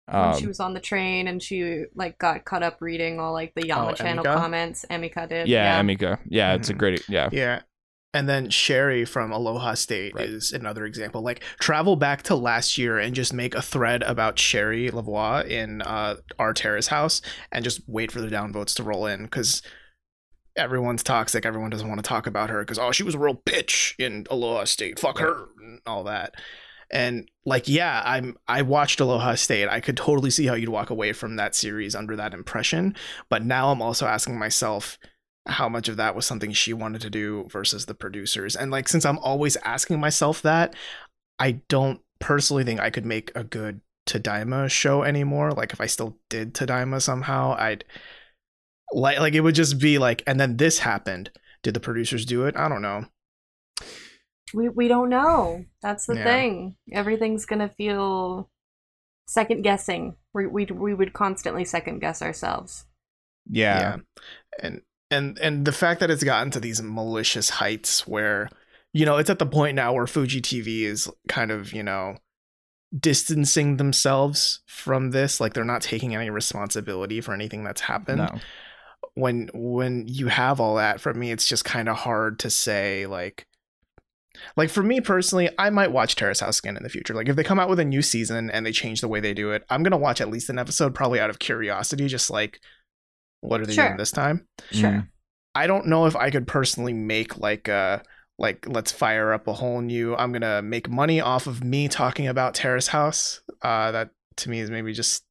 She 0.09 0.15
when 0.17 0.37
she 0.37 0.43
Um, 0.43 0.47
was 0.47 0.59
on 0.59 0.73
the 0.73 0.79
train 0.79 1.27
and 1.27 1.41
she 1.41 1.83
like 1.95 2.17
got 2.17 2.45
caught 2.45 2.63
up 2.63 2.77
reading 2.81 3.19
all 3.19 3.33
like 3.33 3.53
the 3.55 3.65
Yama 3.67 3.91
Oh, 3.91 3.93
channel 3.93 4.23
Emika? 4.25 4.35
comments. 4.35 4.85
Emika 4.89 5.27
did. 5.27 5.47
yeah, 5.47 5.81
Amika. 5.81 6.19
Yeah, 6.27 6.53
it's 6.55 6.69
a 6.69 6.73
Mhm. 6.73 6.77
great. 6.77 7.09
Yeah, 7.09 7.29
Yeah. 7.31 7.61
And 8.13 8.27
then 8.27 8.49
Sherry 8.49 9.05
from 9.05 9.31
Aloha 9.31 9.73
State 9.75 10.13
Right. 10.15 10.27
is 10.27 10.51
another 10.51 10.85
example. 10.85 11.21
Like 11.21 11.41
travel 11.61 11.95
back 11.95 12.23
to 12.23 12.35
last 12.35 12.77
year 12.77 12.97
and 12.99 13.15
just 13.15 13.33
make 13.33 13.55
a 13.55 13.61
thread 13.61 14.03
about 14.03 14.37
Sherry 14.37 14.89
Lavoie 14.91 15.47
in 15.47 15.81
uh, 15.81 16.17
our 16.37 16.53
terrace 16.53 16.87
house 16.87 17.21
and 17.53 17.63
just 17.63 17.79
wait 17.87 18.11
for 18.11 18.19
the 18.19 18.27
downvotes 18.27 18.75
to 18.75 18.83
roll 18.83 19.05
in 19.05 19.23
because 19.23 19.61
everyone's 20.57 21.03
toxic. 21.03 21.45
Everyone 21.45 21.69
doesn't 21.69 21.87
want 21.87 22.03
to 22.03 22.07
talk 22.07 22.27
about 22.27 22.49
her 22.49 22.59
because 22.59 22.77
oh 22.77 22.91
she 22.91 23.03
was 23.03 23.15
a 23.15 23.19
real 23.19 23.35
bitch 23.35 23.93
in 23.97 24.25
Aloha 24.29 24.65
State. 24.65 24.99
Fuck 24.99 25.19
her 25.19 25.47
and 25.61 25.79
all 25.85 26.03
that. 26.03 26.33
And 26.91 27.29
like 27.45 27.67
yeah, 27.67 28.01
I'm 28.05 28.37
I 28.47 28.61
watched 28.61 28.99
Aloha 28.99 29.35
State. 29.35 29.69
I 29.69 29.79
could 29.79 29.97
totally 29.97 30.29
see 30.29 30.45
how 30.45 30.53
you'd 30.53 30.69
walk 30.69 30.89
away 30.89 31.13
from 31.13 31.35
that 31.37 31.55
series 31.55 31.95
under 31.95 32.15
that 32.15 32.33
impression. 32.33 32.95
But 33.29 33.43
now 33.43 33.71
I'm 33.71 33.81
also 33.81 34.05
asking 34.05 34.37
myself 34.37 34.97
how 35.47 35.67
much 35.67 35.89
of 35.89 35.97
that 35.97 36.15
was 36.15 36.25
something 36.25 36.51
she 36.51 36.73
wanted 36.73 37.01
to 37.01 37.09
do 37.09 37.47
versus 37.49 37.85
the 37.85 37.95
producers. 37.95 38.55
And 38.55 38.71
like 38.71 38.87
since 38.87 39.05
I'm 39.05 39.17
always 39.19 39.55
asking 39.57 39.99
myself 39.99 40.41
that, 40.43 40.75
I 41.39 41.61
don't 41.67 42.01
personally 42.19 42.63
think 42.63 42.79
I 42.79 42.91
could 42.91 43.05
make 43.05 43.31
a 43.35 43.43
good 43.43 43.81
Tadaima 44.05 44.69
show 44.69 45.03
anymore. 45.03 45.51
Like 45.51 45.73
if 45.73 45.81
I 45.81 45.87
still 45.87 46.17
did 46.29 46.53
Tadaima 46.53 47.01
somehow, 47.01 47.55
I'd 47.57 47.83
like 48.93 49.19
like 49.19 49.33
it 49.33 49.41
would 49.41 49.55
just 49.55 49.79
be 49.79 49.97
like 49.97 50.23
and 50.27 50.39
then 50.39 50.57
this 50.57 50.79
happened. 50.79 51.31
Did 51.63 51.73
the 51.73 51.79
producers 51.79 52.25
do 52.25 52.45
it? 52.45 52.55
I 52.57 52.67
don't 52.67 52.81
know. 52.81 53.05
We 54.53 54.69
we 54.69 54.87
don't 54.87 55.09
know. 55.09 55.65
That's 55.81 56.05
the 56.05 56.15
Yeah. 56.15 56.23
thing. 56.23 56.75
Everything's 56.91 57.45
gonna 57.45 57.69
feel 57.69 58.49
second 59.27 59.61
guessing. 59.63 60.15
We 60.33 60.47
we 60.47 60.65
we 60.65 60.93
would 60.93 61.13
constantly 61.13 61.65
second 61.65 61.99
guess 61.99 62.21
ourselves. 62.21 62.85
Yeah. 63.49 63.97
And 64.59 64.81
and 65.09 65.37
and 65.39 65.65
the 65.65 65.71
fact 65.71 65.99
that 65.99 66.11
it's 66.11 66.23
gotten 66.23 66.51
to 66.51 66.59
these 66.59 66.81
malicious 66.81 67.49
heights 67.49 68.07
where 68.07 68.49
you 68.93 69.05
know, 69.05 69.15
it's 69.17 69.29
at 69.29 69.39
the 69.39 69.45
point 69.45 69.75
now 69.75 69.93
where 69.93 70.05
Fuji 70.05 70.41
TV 70.41 70.81
is 70.81 71.09
kind 71.29 71.49
of, 71.49 71.71
you 71.71 71.81
know, 71.81 72.17
distancing 72.97 73.77
themselves 73.77 74.59
from 74.65 75.11
this, 75.11 75.39
like 75.39 75.53
they're 75.53 75.63
not 75.63 75.81
taking 75.81 76.13
any 76.13 76.29
responsibility 76.29 77.21
for 77.21 77.33
anything 77.33 77.63
that's 77.63 77.81
happened. 77.81 78.17
No. 78.17 78.39
When 79.13 79.49
when 79.53 80.07
you 80.07 80.27
have 80.27 80.59
all 80.59 80.75
that, 80.75 80.99
for 81.01 81.13
me 81.13 81.31
it's 81.31 81.47
just 81.47 81.63
kind 81.65 81.87
of 81.89 81.97
hard 81.97 82.39
to 82.39 82.49
say 82.49 83.05
like 83.07 83.47
like 84.55 84.69
for 84.69 84.83
me 84.83 85.01
personally, 85.01 85.49
I 85.57 85.69
might 85.69 85.91
watch 85.91 86.15
Terrace 86.15 86.39
House 86.39 86.59
again 86.59 86.77
in 86.77 86.83
the 86.83 86.89
future. 86.89 87.13
Like 87.13 87.29
if 87.29 87.35
they 87.35 87.43
come 87.43 87.59
out 87.59 87.69
with 87.69 87.79
a 87.79 87.85
new 87.85 88.01
season 88.01 88.49
and 88.49 88.65
they 88.65 88.71
change 88.71 89.01
the 89.01 89.07
way 89.07 89.19
they 89.19 89.33
do 89.33 89.51
it, 89.51 89.63
I'm 89.69 89.83
gonna 89.83 89.97
watch 89.97 90.21
at 90.21 90.29
least 90.29 90.49
an 90.49 90.59
episode, 90.59 90.93
probably 90.95 91.19
out 91.19 91.29
of 91.29 91.39
curiosity, 91.39 92.07
just 92.07 92.29
like 92.29 92.59
what 93.41 93.59
are 93.61 93.65
they 93.65 93.73
Sure. 93.73 93.87
doing 93.87 93.97
this 93.97 94.11
time? 94.11 94.45
Sure. 94.71 94.89
Mm. 94.91 95.07
I 95.55 95.67
don't 95.67 95.87
know 95.87 96.05
if 96.05 96.15
I 96.15 96.29
could 96.29 96.47
personally 96.47 96.93
make 96.93 97.37
like 97.37 97.67
a 97.67 98.03
like 98.39 98.65
let's 98.67 98.91
fire 98.91 99.33
up 99.33 99.47
a 99.47 99.53
whole 99.53 99.81
new 99.81 100.15
I'm 100.15 100.31
gonna 100.31 100.61
make 100.61 100.89
money 100.89 101.19
off 101.21 101.47
of 101.47 101.63
me 101.63 101.87
talking 101.87 102.27
about 102.27 102.53
Terrace 102.55 102.87
House. 102.87 103.41
Uh 103.61 103.91
that 103.91 104.09
to 104.37 104.49
me 104.49 104.59
is 104.59 104.69
maybe 104.71 104.93
just 104.93 105.23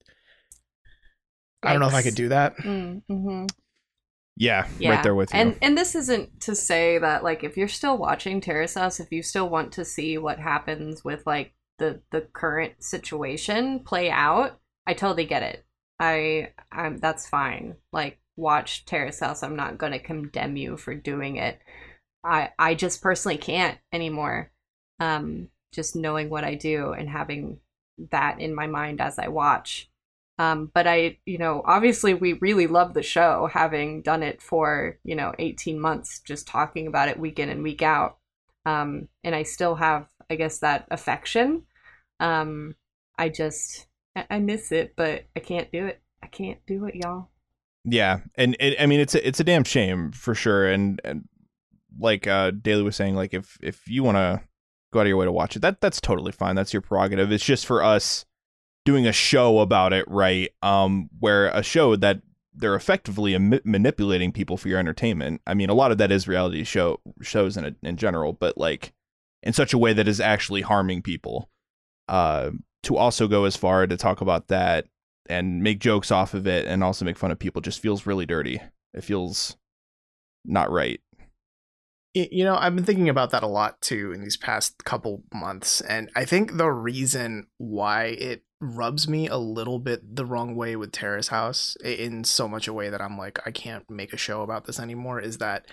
I 1.63 1.73
don't 1.73 1.81
know 1.81 1.89
if 1.89 1.95
I 1.95 2.03
could 2.03 2.15
do 2.15 2.29
that. 2.31 2.57
Mm, 2.59 3.03
hmm 3.09 3.47
Yeah, 4.41 4.67
Yeah. 4.79 4.95
right 4.95 5.03
there 5.03 5.15
with 5.15 5.35
you. 5.35 5.39
And 5.39 5.57
and 5.61 5.77
this 5.77 5.95
isn't 5.95 6.41
to 6.41 6.55
say 6.57 6.97
that 6.99 7.23
like 7.23 7.45
if 7.45 7.59
you're 7.59 7.69
still 7.69 7.99
watching 7.99 8.41
Terrace 8.41 8.75
House, 8.75 8.99
if 8.99 9.13
you 9.13 9.23
still 9.23 9.49
want 9.51 9.73
to 9.73 9.85
see 9.85 10.17
what 10.17 10.39
happens 10.39 11.05
with 11.05 11.27
like 11.27 11.53
the 11.79 12.01
the 12.11 12.23
current 12.23 12.83
situation 12.83 13.81
play 13.81 14.11
out, 14.11 14.59
I 14.87 14.95
totally 14.95 15.27
get 15.27 15.43
it. 15.43 15.67
I 15.99 16.53
I'm 16.73 16.97
that's 16.97 17.29
fine. 17.29 17.77
Like 17.93 18.19
watch 18.37 18.87
Terrace 18.87 19.21
House. 19.21 19.43
I'm 19.43 19.57
not 19.57 19.77
gonna 19.77 19.99
condemn 19.99 20.57
you 20.57 20.79
for 20.79 20.95
doing 20.95 21.37
it. 21.37 21.61
I 22.25 22.51
I 22.59 22.75
just 22.75 23.03
personally 23.03 23.37
can't 23.37 23.79
anymore. 23.93 24.51
Um 25.01 25.49
just 25.73 25.95
knowing 25.97 26.31
what 26.31 26.45
I 26.45 26.55
do 26.55 26.93
and 26.93 27.11
having 27.11 27.61
that 28.11 28.41
in 28.41 28.55
my 28.55 28.67
mind 28.67 29.03
as 29.03 29.19
I 29.19 29.29
watch. 29.29 29.90
Um, 30.41 30.71
but 30.73 30.87
I, 30.87 31.19
you 31.27 31.37
know, 31.37 31.61
obviously 31.67 32.15
we 32.15 32.33
really 32.33 32.67
love 32.67 32.95
the 32.95 33.03
show, 33.03 33.51
having 33.53 34.01
done 34.01 34.23
it 34.23 34.41
for, 34.41 34.99
you 35.05 35.15
know, 35.15 35.35
18 35.39 35.79
months, 35.79 36.23
just 36.27 36.47
talking 36.47 36.87
about 36.87 37.11
it 37.11 37.21
week 37.21 37.39
in 37.39 37.51
and 37.51 37.63
week 37.63 37.83
out. 37.83 38.17
Um, 38.65 39.09
and 39.23 39.35
I 39.35 39.43
still 39.43 39.75
have, 39.75 40.07
I 40.31 40.37
guess, 40.37 40.61
that 40.61 40.87
affection. 40.91 41.65
Um, 42.21 42.75
I 43.19 43.29
just, 43.29 43.87
I 44.17 44.39
miss 44.39 44.73
it, 44.73 44.95
but 44.97 45.27
I 45.37 45.41
can't 45.41 45.71
do 45.71 45.85
it. 45.85 46.01
I 46.23 46.29
can't 46.29 46.61
do 46.67 46.87
it, 46.87 46.95
y'all. 46.95 47.29
Yeah, 47.85 48.21
and 48.35 48.57
it, 48.61 48.81
I 48.81 48.87
mean 48.87 49.01
it's 49.01 49.15
a, 49.15 49.27
it's 49.27 49.41
a 49.41 49.45
damn 49.45 49.65
shame 49.65 50.11
for 50.13 50.35
sure. 50.35 50.67
And 50.67 51.03
and 51.05 51.29
like 51.99 52.27
uh 52.27 52.53
Daly 52.53 52.83
was 52.83 52.97
saying, 52.97 53.15
like 53.15 53.35
if 53.35 53.59
if 53.63 53.87
you 53.89 54.03
want 54.03 54.17
to 54.17 54.41
go 54.91 55.01
out 55.01 55.03
of 55.03 55.09
your 55.09 55.19
way 55.19 55.27
to 55.27 55.33
watch 55.33 55.57
it, 55.57 55.61
that 55.61 55.83
that's 55.83 56.01
totally 56.01 56.33
fine. 56.33 56.57
That's 56.57 56.73
your 56.73 56.83
prerogative. 56.83 57.31
It's 57.31 57.45
just 57.45 57.67
for 57.67 57.83
us 57.83 58.25
doing 58.85 59.07
a 59.07 59.13
show 59.13 59.61
about 59.61 59.93
it, 59.93 60.05
right? 60.09 60.51
Um, 60.63 61.11
where 61.19 61.49
a 61.49 61.63
show 61.63 61.97
that 61.97 62.23
they're 62.55 62.75
effectively 62.75 63.37
manipulating 63.39 64.33
people 64.33 64.57
for 64.57 64.69
your 64.69 64.79
entertainment. 64.79 65.41
I 65.47 65.55
mean, 65.55 65.71
a 65.71 65.75
lot 65.75 65.93
of 65.93 65.99
that 65.99 66.11
is 66.11 66.29
reality 66.29 66.65
show 66.65 67.01
shows 67.23 67.57
in 67.57 67.77
in 67.83 67.97
general, 67.97 68.33
but 68.33 68.59
like 68.59 68.93
in 69.43 69.53
such 69.53 69.73
a 69.73 69.79
way 69.79 69.93
that 69.93 70.09
is 70.09 70.21
actually 70.21 70.63
harming 70.63 71.03
people. 71.03 71.49
Uh, 72.09 72.51
to 72.83 72.97
also 72.97 73.29
go 73.29 73.45
as 73.45 73.57
far 73.57 73.87
to 73.87 73.97
talk 73.97 74.21
about 74.21 74.49
that 74.49 74.87
and 75.29 75.63
make 75.63 75.79
jokes 75.79 76.11
off 76.11 76.35
of 76.35 76.47
it 76.47 76.67
and 76.67 76.83
also 76.83 77.05
make 77.05 77.19
fun 77.19 77.31
of 77.31 77.39
people 77.39 77.61
just 77.61 77.81
feels 77.81 78.07
really 78.07 78.27
dirty. 78.27 78.61
It 78.95 79.05
feels 79.05 79.57
not 80.45 80.71
right. 80.71 81.01
You 82.15 82.45
know, 82.45 82.57
I've 82.57 82.75
been 82.75 82.85
thinking 82.85 83.09
about 83.09 83.31
that 83.31 83.45
a 83.45 83.49
lot 83.49 83.81
too 83.81 84.13
in 84.13 84.23
these 84.23 84.37
past 84.37 84.83
couple 84.85 85.23
months. 85.33 85.81
And 85.83 86.11
I 86.17 86.25
think 86.25 86.57
the 86.57 86.71
reason 86.71 87.47
why 87.59 88.07
it 88.07 88.43
rubs 88.61 89.09
me 89.09 89.27
a 89.29 89.37
little 89.39 89.79
bit 89.79 90.17
the 90.17 90.25
wrong 90.27 90.55
way 90.55 90.77
with 90.77 90.93
Terrace 90.93 91.29
House 91.29 91.77
in 91.85 92.25
so 92.25 92.47
much 92.47 92.69
a 92.69 92.73
way 92.73 92.91
that 92.91 93.01
I'm 93.01 93.17
like, 93.17 93.39
I 93.47 93.51
can't 93.51 93.89
make 93.91 94.13
a 94.13 94.19
show 94.19 94.43
about 94.43 94.67
this 94.67 94.79
anymore 94.79 95.21
is 95.21 95.39
that, 95.39 95.67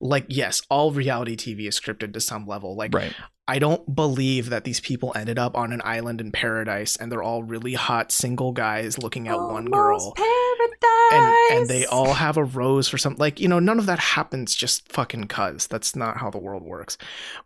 like, 0.00 0.26
yes, 0.28 0.62
all 0.70 0.90
reality 0.92 1.36
TV 1.36 1.68
is 1.68 1.78
scripted 1.78 2.12
to 2.14 2.20
some 2.20 2.46
level. 2.46 2.74
Like, 2.74 2.94
Right. 2.94 3.14
I 3.48 3.58
don't 3.58 3.94
believe 3.94 4.50
that 4.50 4.64
these 4.64 4.80
people 4.80 5.12
ended 5.16 5.36
up 5.38 5.56
on 5.56 5.72
an 5.72 5.82
island 5.84 6.20
in 6.20 6.30
paradise 6.32 6.96
and 6.96 7.10
they're 7.10 7.22
all 7.24 7.42
really 7.42 7.74
hot 7.74 8.12
single 8.12 8.52
guys 8.52 8.98
looking 8.98 9.26
at 9.26 9.36
one 9.36 9.64
girl 9.66 10.12
paradise. 10.16 11.12
and 11.12 11.58
and 11.58 11.68
they 11.68 11.84
all 11.84 12.14
have 12.14 12.36
a 12.36 12.44
rose 12.44 12.88
for 12.88 12.98
some 12.98 13.16
like 13.18 13.40
you 13.40 13.48
know 13.48 13.58
none 13.58 13.80
of 13.80 13.86
that 13.86 13.98
happens 13.98 14.54
just 14.54 14.90
fucking 14.92 15.26
cuz 15.26 15.66
that's 15.66 15.96
not 15.96 16.16
how 16.18 16.30
the 16.30 16.38
world 16.38 16.62
works 16.62 16.96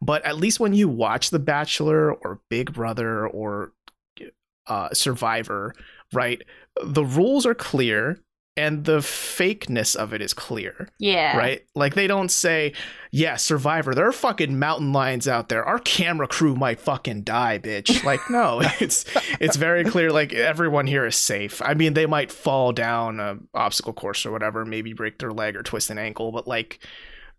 but 0.03 0.23
at 0.25 0.37
least 0.37 0.61
when 0.61 0.75
you 0.75 0.87
watch 0.89 1.31
the 1.31 1.39
bachelor 1.39 2.13
or 2.13 2.41
big 2.51 2.73
brother 2.75 3.27
or 3.27 3.73
uh 4.69 4.89
survivor 4.93 5.75
right? 6.13 6.43
The 6.85 7.05
rules 7.05 7.47
are 7.47 7.55
clear 7.55 8.21
and 8.59 8.87
the 8.87 8.99
fakeness 8.99 9.95
of 9.95 10.15
it 10.15 10.23
is 10.23 10.33
clear 10.33 10.89
yeah, 10.99 11.37
right? 11.37 11.67
Like 11.75 11.95
they 11.95 12.07
don't 12.07 12.31
say 12.31 12.73
yeah 13.13 13.37
survivor 13.37 13.95
there 13.95 14.09
are 14.09 14.13
fucking 14.13 14.59
mountain 14.59 14.93
lions 14.93 15.29
out 15.29 15.49
there. 15.49 15.65
Our 15.65 15.79
camera 15.79 16.27
crew 16.27 16.55
might 16.57 16.81
fucking 16.81 17.23
die 17.23 17.59
bitch. 17.59 18.05
Like 18.05 18.21
no 18.31 18.61
it's 18.81 19.05
it's 19.41 19.57
very 19.57 19.85
clear 19.85 20.11
like 20.11 20.33
everyone 20.33 20.87
here 20.87 21.05
is 21.05 21.17
safe. 21.17 21.61
I 21.61 21.75
mean 21.75 21.95
they 21.95 22.07
might 22.07 22.33
fall 22.33 22.73
down 22.73 23.21
a 23.21 23.39
obstacle 23.53 23.93
course 23.93 24.25
or 24.25 24.31
whatever 24.31 24.65
maybe 24.65 24.93
break 24.93 25.19
their 25.19 25.33
leg 25.33 25.57
or 25.57 25.63
twist 25.63 25.91
an 25.91 25.99
ankle 25.99 26.33
but 26.33 26.47
like 26.47 26.79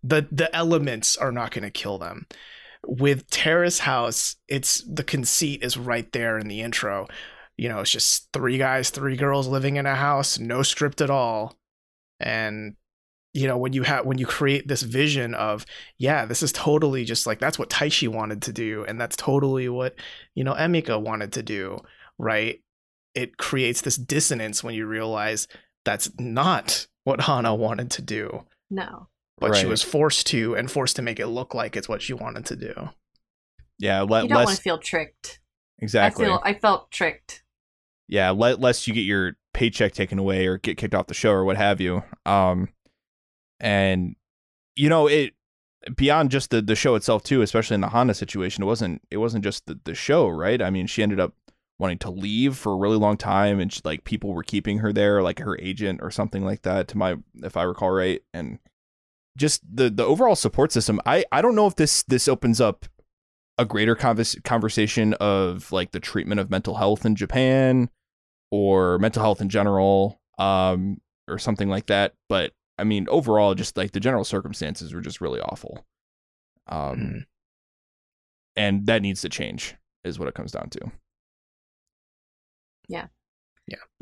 the 0.02 0.26
the 0.30 0.54
elements 0.54 1.16
are 1.16 1.32
not 1.32 1.50
going 1.50 1.64
to 1.64 1.70
kill 1.70 1.98
them 1.98 2.26
with 2.86 3.28
terrace 3.30 3.80
house 3.80 4.36
it's 4.48 4.82
the 4.82 5.04
conceit 5.04 5.62
is 5.62 5.76
right 5.76 6.10
there 6.12 6.38
in 6.38 6.48
the 6.48 6.60
intro. 6.60 7.06
You 7.56 7.68
know 7.68 7.80
it's 7.80 7.90
just 7.90 8.28
three 8.32 8.58
guys 8.58 8.90
three 8.90 9.16
girls 9.16 9.48
living 9.48 9.76
in 9.76 9.86
a 9.86 9.94
house 9.94 10.38
no 10.38 10.62
script 10.62 11.00
at 11.00 11.10
all. 11.10 11.56
And 12.20 12.76
you 13.34 13.46
know 13.46 13.58
when 13.58 13.72
you 13.72 13.82
have 13.82 14.06
when 14.06 14.18
you 14.18 14.26
create 14.26 14.66
this 14.68 14.82
vision 14.82 15.34
of 15.34 15.66
yeah 15.98 16.24
this 16.24 16.42
is 16.42 16.50
totally 16.52 17.04
just 17.04 17.26
like 17.26 17.38
that's 17.38 17.58
what 17.58 17.68
taishi 17.68 18.08
wanted 18.08 18.42
to 18.42 18.52
do 18.52 18.84
and 18.88 19.00
that's 19.00 19.16
totally 19.16 19.68
what 19.68 19.94
you 20.34 20.42
know 20.42 20.54
emika 20.54 21.00
wanted 21.00 21.32
to 21.34 21.42
do 21.42 21.78
right? 22.18 22.60
It 23.14 23.36
creates 23.36 23.80
this 23.80 23.96
dissonance 23.96 24.62
when 24.62 24.74
you 24.74 24.86
realize 24.86 25.48
that's 25.84 26.10
not 26.18 26.86
what 27.04 27.22
hana 27.22 27.54
wanted 27.54 27.90
to 27.92 28.02
do. 28.02 28.44
No, 28.70 29.08
but 29.40 29.56
she 29.56 29.66
was 29.66 29.82
forced 29.82 30.26
to 30.28 30.54
and 30.54 30.70
forced 30.70 30.96
to 30.96 31.02
make 31.02 31.18
it 31.20 31.26
look 31.28 31.54
like 31.54 31.76
it's 31.76 31.88
what 31.88 32.02
she 32.02 32.12
wanted 32.14 32.44
to 32.46 32.56
do 32.56 32.90
Yeah, 33.78 34.00
you 34.00 34.06
let 34.06 34.20
don't 34.22 34.30
want 34.30 34.48
less 34.48 34.56
to 34.56 34.62
feel 34.62 34.78
tricked. 34.78 35.40
exactly. 35.78 36.24
I 36.24 36.28
feel 36.28 36.40
I 36.44 36.54
felt 36.54 36.90
tricked. 36.90 37.42
yeah, 38.08 38.30
let 38.30 38.60
less 38.60 38.86
you 38.86 38.94
get 38.94 39.02
your 39.02 39.36
paycheck 39.54 39.92
taken 39.92 40.18
away 40.18 40.46
or 40.46 40.58
get 40.58 40.76
kicked 40.76 40.94
off 40.94 41.06
the 41.08 41.14
show 41.14 41.30
or 41.32 41.44
what 41.44 41.56
have 41.56 41.80
you. 41.80 42.02
Um, 42.26 42.68
and 43.60 44.14
you 44.76 44.88
know 44.88 45.08
it 45.08 45.34
beyond 45.96 46.30
just 46.30 46.50
the 46.50 46.60
the 46.62 46.76
show 46.76 46.94
itself 46.94 47.22
too, 47.22 47.42
especially 47.42 47.74
in 47.74 47.80
the 47.80 47.88
Hana 47.88 48.14
situation. 48.14 48.62
It 48.62 48.66
wasn't 48.66 49.02
it 49.10 49.16
wasn't 49.18 49.44
just 49.44 49.66
the 49.66 49.78
the 49.84 49.94
show, 49.94 50.28
right? 50.28 50.60
I 50.62 50.70
mean, 50.70 50.86
she 50.86 51.02
ended 51.02 51.20
up 51.20 51.34
wanting 51.78 51.98
to 51.98 52.10
leave 52.10 52.56
for 52.56 52.72
a 52.72 52.76
really 52.76 52.96
long 52.96 53.16
time, 53.16 53.60
and 53.60 53.72
she, 53.72 53.80
like 53.84 54.04
people 54.04 54.32
were 54.32 54.42
keeping 54.42 54.78
her 54.78 54.92
there, 54.92 55.22
like 55.22 55.38
her 55.40 55.58
agent 55.60 56.00
or 56.02 56.10
something 56.10 56.44
like 56.44 56.62
that. 56.62 56.88
To 56.88 56.98
my 56.98 57.16
if 57.42 57.56
I 57.56 57.62
recall 57.64 57.90
right, 57.90 58.20
and 58.32 58.58
just 59.38 59.62
the 59.70 59.88
the 59.88 60.04
overall 60.04 60.34
support 60.36 60.72
system. 60.72 61.00
I 61.06 61.24
I 61.32 61.40
don't 61.40 61.54
know 61.54 61.66
if 61.66 61.76
this 61.76 62.02
this 62.02 62.28
opens 62.28 62.60
up 62.60 62.84
a 63.56 63.64
greater 63.64 63.94
convers- 63.94 64.36
conversation 64.44 65.14
of 65.14 65.72
like 65.72 65.92
the 65.92 66.00
treatment 66.00 66.40
of 66.40 66.50
mental 66.50 66.74
health 66.76 67.06
in 67.06 67.16
Japan 67.16 67.88
or 68.50 68.98
mental 68.98 69.22
health 69.22 69.40
in 69.40 69.48
general 69.48 70.20
um 70.38 71.00
or 71.28 71.38
something 71.38 71.68
like 71.68 71.84
that 71.86 72.14
but 72.30 72.52
i 72.78 72.84
mean 72.84 73.06
overall 73.10 73.54
just 73.54 73.76
like 73.76 73.90
the 73.92 74.00
general 74.00 74.24
circumstances 74.24 74.94
were 74.94 75.02
just 75.02 75.20
really 75.20 75.38
awful 75.40 75.84
um 76.68 76.96
Mhm. 76.98 77.26
and 78.56 78.86
that 78.86 79.02
needs 79.02 79.20
to 79.20 79.28
change 79.28 79.74
is 80.04 80.18
what 80.18 80.28
it 80.28 80.34
comes 80.34 80.52
down 80.52 80.70
to 80.70 80.90
Yeah, 82.88 83.08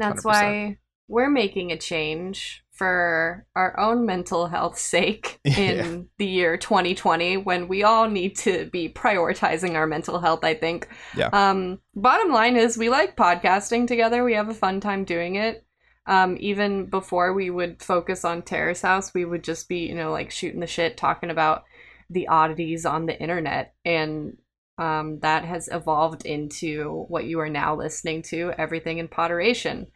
100%. 0.00 0.24
why 0.24 0.78
we're 1.08 1.30
making 1.30 1.72
a 1.72 1.76
change 1.78 2.62
for 2.76 3.46
our 3.56 3.78
own 3.80 4.04
mental 4.06 4.46
health 4.46 4.78
sake 4.78 5.38
in 5.44 5.52
Yeah. 5.54 5.98
the 6.18 6.26
year 6.26 6.56
2020 6.56 7.38
when 7.38 7.68
we 7.68 7.82
all 7.82 8.08
need 8.08 8.36
to 8.38 8.66
be 8.70 8.88
prioritizing 8.88 9.74
our 9.74 9.86
mental 9.86 10.18
health, 10.20 10.44
I 10.44 10.54
think. 10.54 10.88
Yeah. 11.16 11.30
Um 11.32 11.80
bottom 11.94 12.30
line 12.32 12.56
is 12.56 12.76
we 12.78 12.88
like 12.90 13.16
podcasting 13.16 13.86
together. 13.86 14.22
We 14.22 14.34
have 14.34 14.48
a 14.48 14.54
fun 14.54 14.80
time 14.80 15.04
doing 15.04 15.36
it. 15.36 15.64
Um 16.06 16.36
even 16.38 16.86
before 16.86 17.32
we 17.32 17.50
would 17.50 17.82
focus 17.82 18.24
on 18.24 18.42
Terrace 18.42 18.82
House, 18.82 19.14
we 19.14 19.24
would 19.24 19.42
just 19.42 19.68
be, 19.68 19.86
you 19.86 19.94
know, 19.94 20.12
like 20.12 20.30
shooting 20.30 20.60
the 20.60 20.66
shit 20.66 20.96
talking 20.96 21.30
about 21.30 21.64
the 22.10 22.28
oddities 22.28 22.86
on 22.86 23.06
the 23.06 23.18
internet 23.20 23.74
and 23.84 24.36
um, 24.78 25.20
that 25.20 25.44
has 25.44 25.68
evolved 25.72 26.26
into 26.26 27.06
what 27.08 27.24
you 27.24 27.40
are 27.40 27.48
now 27.48 27.74
listening 27.74 28.20
to, 28.24 28.52
everything 28.58 28.98
in 28.98 29.08
Potteration. 29.08 29.86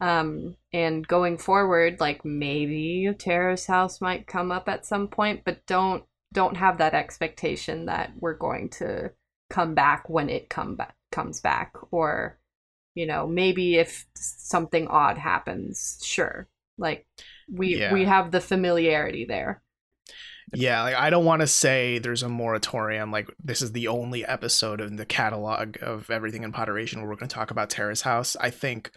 Um, 0.00 0.56
and 0.72 1.06
going 1.06 1.36
forward, 1.38 2.00
like 2.00 2.24
maybe 2.24 3.08
Terrace 3.18 3.66
House 3.66 4.00
might 4.00 4.26
come 4.26 4.50
up 4.50 4.68
at 4.68 4.86
some 4.86 5.08
point, 5.08 5.42
but 5.44 5.66
don't 5.66 6.04
don't 6.32 6.56
have 6.56 6.78
that 6.78 6.94
expectation 6.94 7.86
that 7.86 8.12
we're 8.18 8.36
going 8.36 8.68
to 8.70 9.10
come 9.50 9.74
back 9.74 10.08
when 10.08 10.28
it 10.30 10.48
come 10.48 10.76
back 10.76 10.94
comes 11.12 11.40
back, 11.40 11.74
or 11.90 12.38
you 12.94 13.06
know 13.06 13.26
maybe 13.26 13.76
if 13.76 14.06
something 14.16 14.86
odd 14.88 15.18
happens, 15.18 15.98
sure. 16.02 16.48
Like 16.78 17.06
we 17.52 17.76
Yeah. 17.76 17.92
we 17.92 18.04
have 18.06 18.30
the 18.30 18.40
familiarity 18.40 19.26
there. 19.26 19.62
Yeah, 20.52 20.82
like 20.82 20.96
I 20.96 21.10
don't 21.10 21.24
want 21.24 21.40
to 21.42 21.46
say 21.46 21.98
there's 21.98 22.22
a 22.24 22.28
moratorium. 22.28 23.12
Like 23.12 23.28
this 23.42 23.62
is 23.62 23.72
the 23.72 23.88
only 23.88 24.24
episode 24.24 24.80
in 24.80 24.96
the 24.96 25.06
catalog 25.06 25.76
of 25.80 26.10
everything 26.10 26.42
in 26.42 26.52
Potteration 26.52 27.00
where 27.00 27.08
we're 27.08 27.16
going 27.16 27.28
to 27.28 27.34
talk 27.34 27.50
about 27.52 27.70
Terrace 27.70 28.02
House. 28.02 28.36
I 28.40 28.50
think 28.50 28.90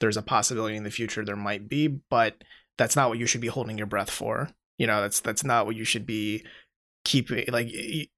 there's 0.00 0.16
a 0.16 0.22
possibility 0.22 0.76
in 0.76 0.84
the 0.84 0.90
future 0.90 1.24
there 1.24 1.36
might 1.36 1.68
be, 1.68 1.88
but 1.88 2.42
that's 2.78 2.96
not 2.96 3.08
what 3.08 3.18
you 3.18 3.26
should 3.26 3.40
be 3.40 3.46
holding 3.48 3.78
your 3.78 3.86
breath 3.86 4.10
for. 4.10 4.50
You 4.78 4.86
know, 4.86 5.00
that's 5.00 5.20
that's 5.20 5.44
not 5.44 5.66
what 5.66 5.76
you 5.76 5.84
should 5.84 6.06
be 6.06 6.44
keeping. 7.04 7.44
Like, 7.48 7.72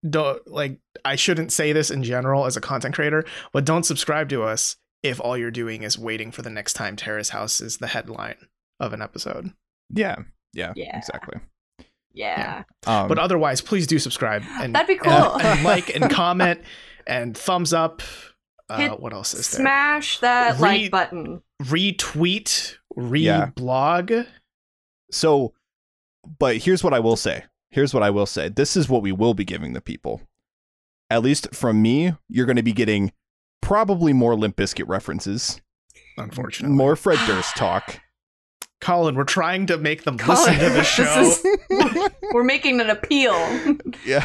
don't 0.09 0.45
like. 0.47 0.81
I 1.05 1.15
shouldn't 1.17 1.53
say 1.53 1.73
this 1.73 1.91
in 1.91 2.03
general 2.03 2.47
as 2.47 2.57
a 2.57 2.61
content 2.61 2.95
creator, 2.95 3.25
but 3.53 3.65
don't 3.65 3.85
subscribe 3.87 4.29
to 4.31 4.43
us 4.43 4.77
if 5.03 5.21
all 5.21 5.37
you're 5.39 5.51
doing 5.53 5.85
is 5.85 5.97
waiting 5.99 6.33
for 6.33 6.43
the 6.43 6.51
next 6.51 6.73
time 6.73 6.97
Terrace 6.97 7.29
House 7.29 7.61
is 7.61 7.77
the 7.79 7.87
headline 7.87 8.35
of 8.81 8.93
an 8.93 9.01
episode. 9.01 9.53
Yeah, 9.91 10.17
yeah, 10.53 10.73
Yeah. 10.75 10.99
exactly. 10.99 11.39
Yeah. 12.13 12.65
Um, 12.87 13.07
But 13.07 13.19
otherwise, 13.21 13.61
please 13.61 13.87
do 13.87 14.01
subscribe 14.01 14.43
and 14.61 14.75
That'd 14.75 14.89
be 14.89 14.97
cool. 14.97 15.13
and, 15.13 15.43
and 15.43 15.63
like 15.65 15.95
and 15.95 16.11
comment 16.11 16.63
and 17.07 17.37
thumbs 17.39 17.73
up. 17.73 18.03
Uh, 18.69 18.77
Hit 18.79 19.01
what 19.01 19.13
else 19.13 19.35
is 19.35 19.49
there? 19.53 19.61
Smash 19.61 20.19
that 20.19 20.55
Re- 20.59 20.61
like 20.61 20.91
button. 20.91 21.43
Retweet, 21.63 22.77
Yeah. 22.97 23.51
reblog. 23.57 24.27
So, 25.11 25.55
but 26.39 26.59
here's 26.59 26.85
what 26.85 26.95
I 26.95 27.01
will 27.01 27.17
say. 27.17 27.45
Here's 27.71 27.93
what 27.93 28.03
I 28.03 28.11
will 28.11 28.27
say. 28.27 28.49
This 28.49 28.77
is 28.77 28.89
what 28.89 29.03
we 29.03 29.13
will 29.13 29.35
be 29.35 29.45
giving 29.45 29.73
the 29.73 29.81
people. 29.81 30.23
At 31.11 31.23
least 31.23 31.55
from 31.55 31.81
me, 31.83 32.13
you're 32.29 32.47
going 32.47 32.57
to 32.57 32.63
be 32.63 32.73
getting 32.73 33.13
probably 33.61 34.13
more 34.13 34.35
Limp 34.37 34.57
Bizkit 34.57 34.89
references, 34.89 35.61
Unfortunately, 36.17 36.77
more 36.77 36.97
Fred 36.97 37.19
Durst 37.27 37.57
talk. 37.57 38.01
Colin, 38.81 39.15
we're 39.17 39.25
trying 39.25 39.67
to 39.67 39.77
make 39.77 40.05
them 40.05 40.19
Colin, 40.19 40.39
listen 40.39 40.55
to 40.55 40.65
the 40.65 40.71
this 40.71 40.87
show. 40.87 41.21
is- 41.21 42.11
We're 42.33 42.45
making 42.45 42.81
an 42.81 42.91
appeal. 42.91 43.35
yeah. 44.07 44.25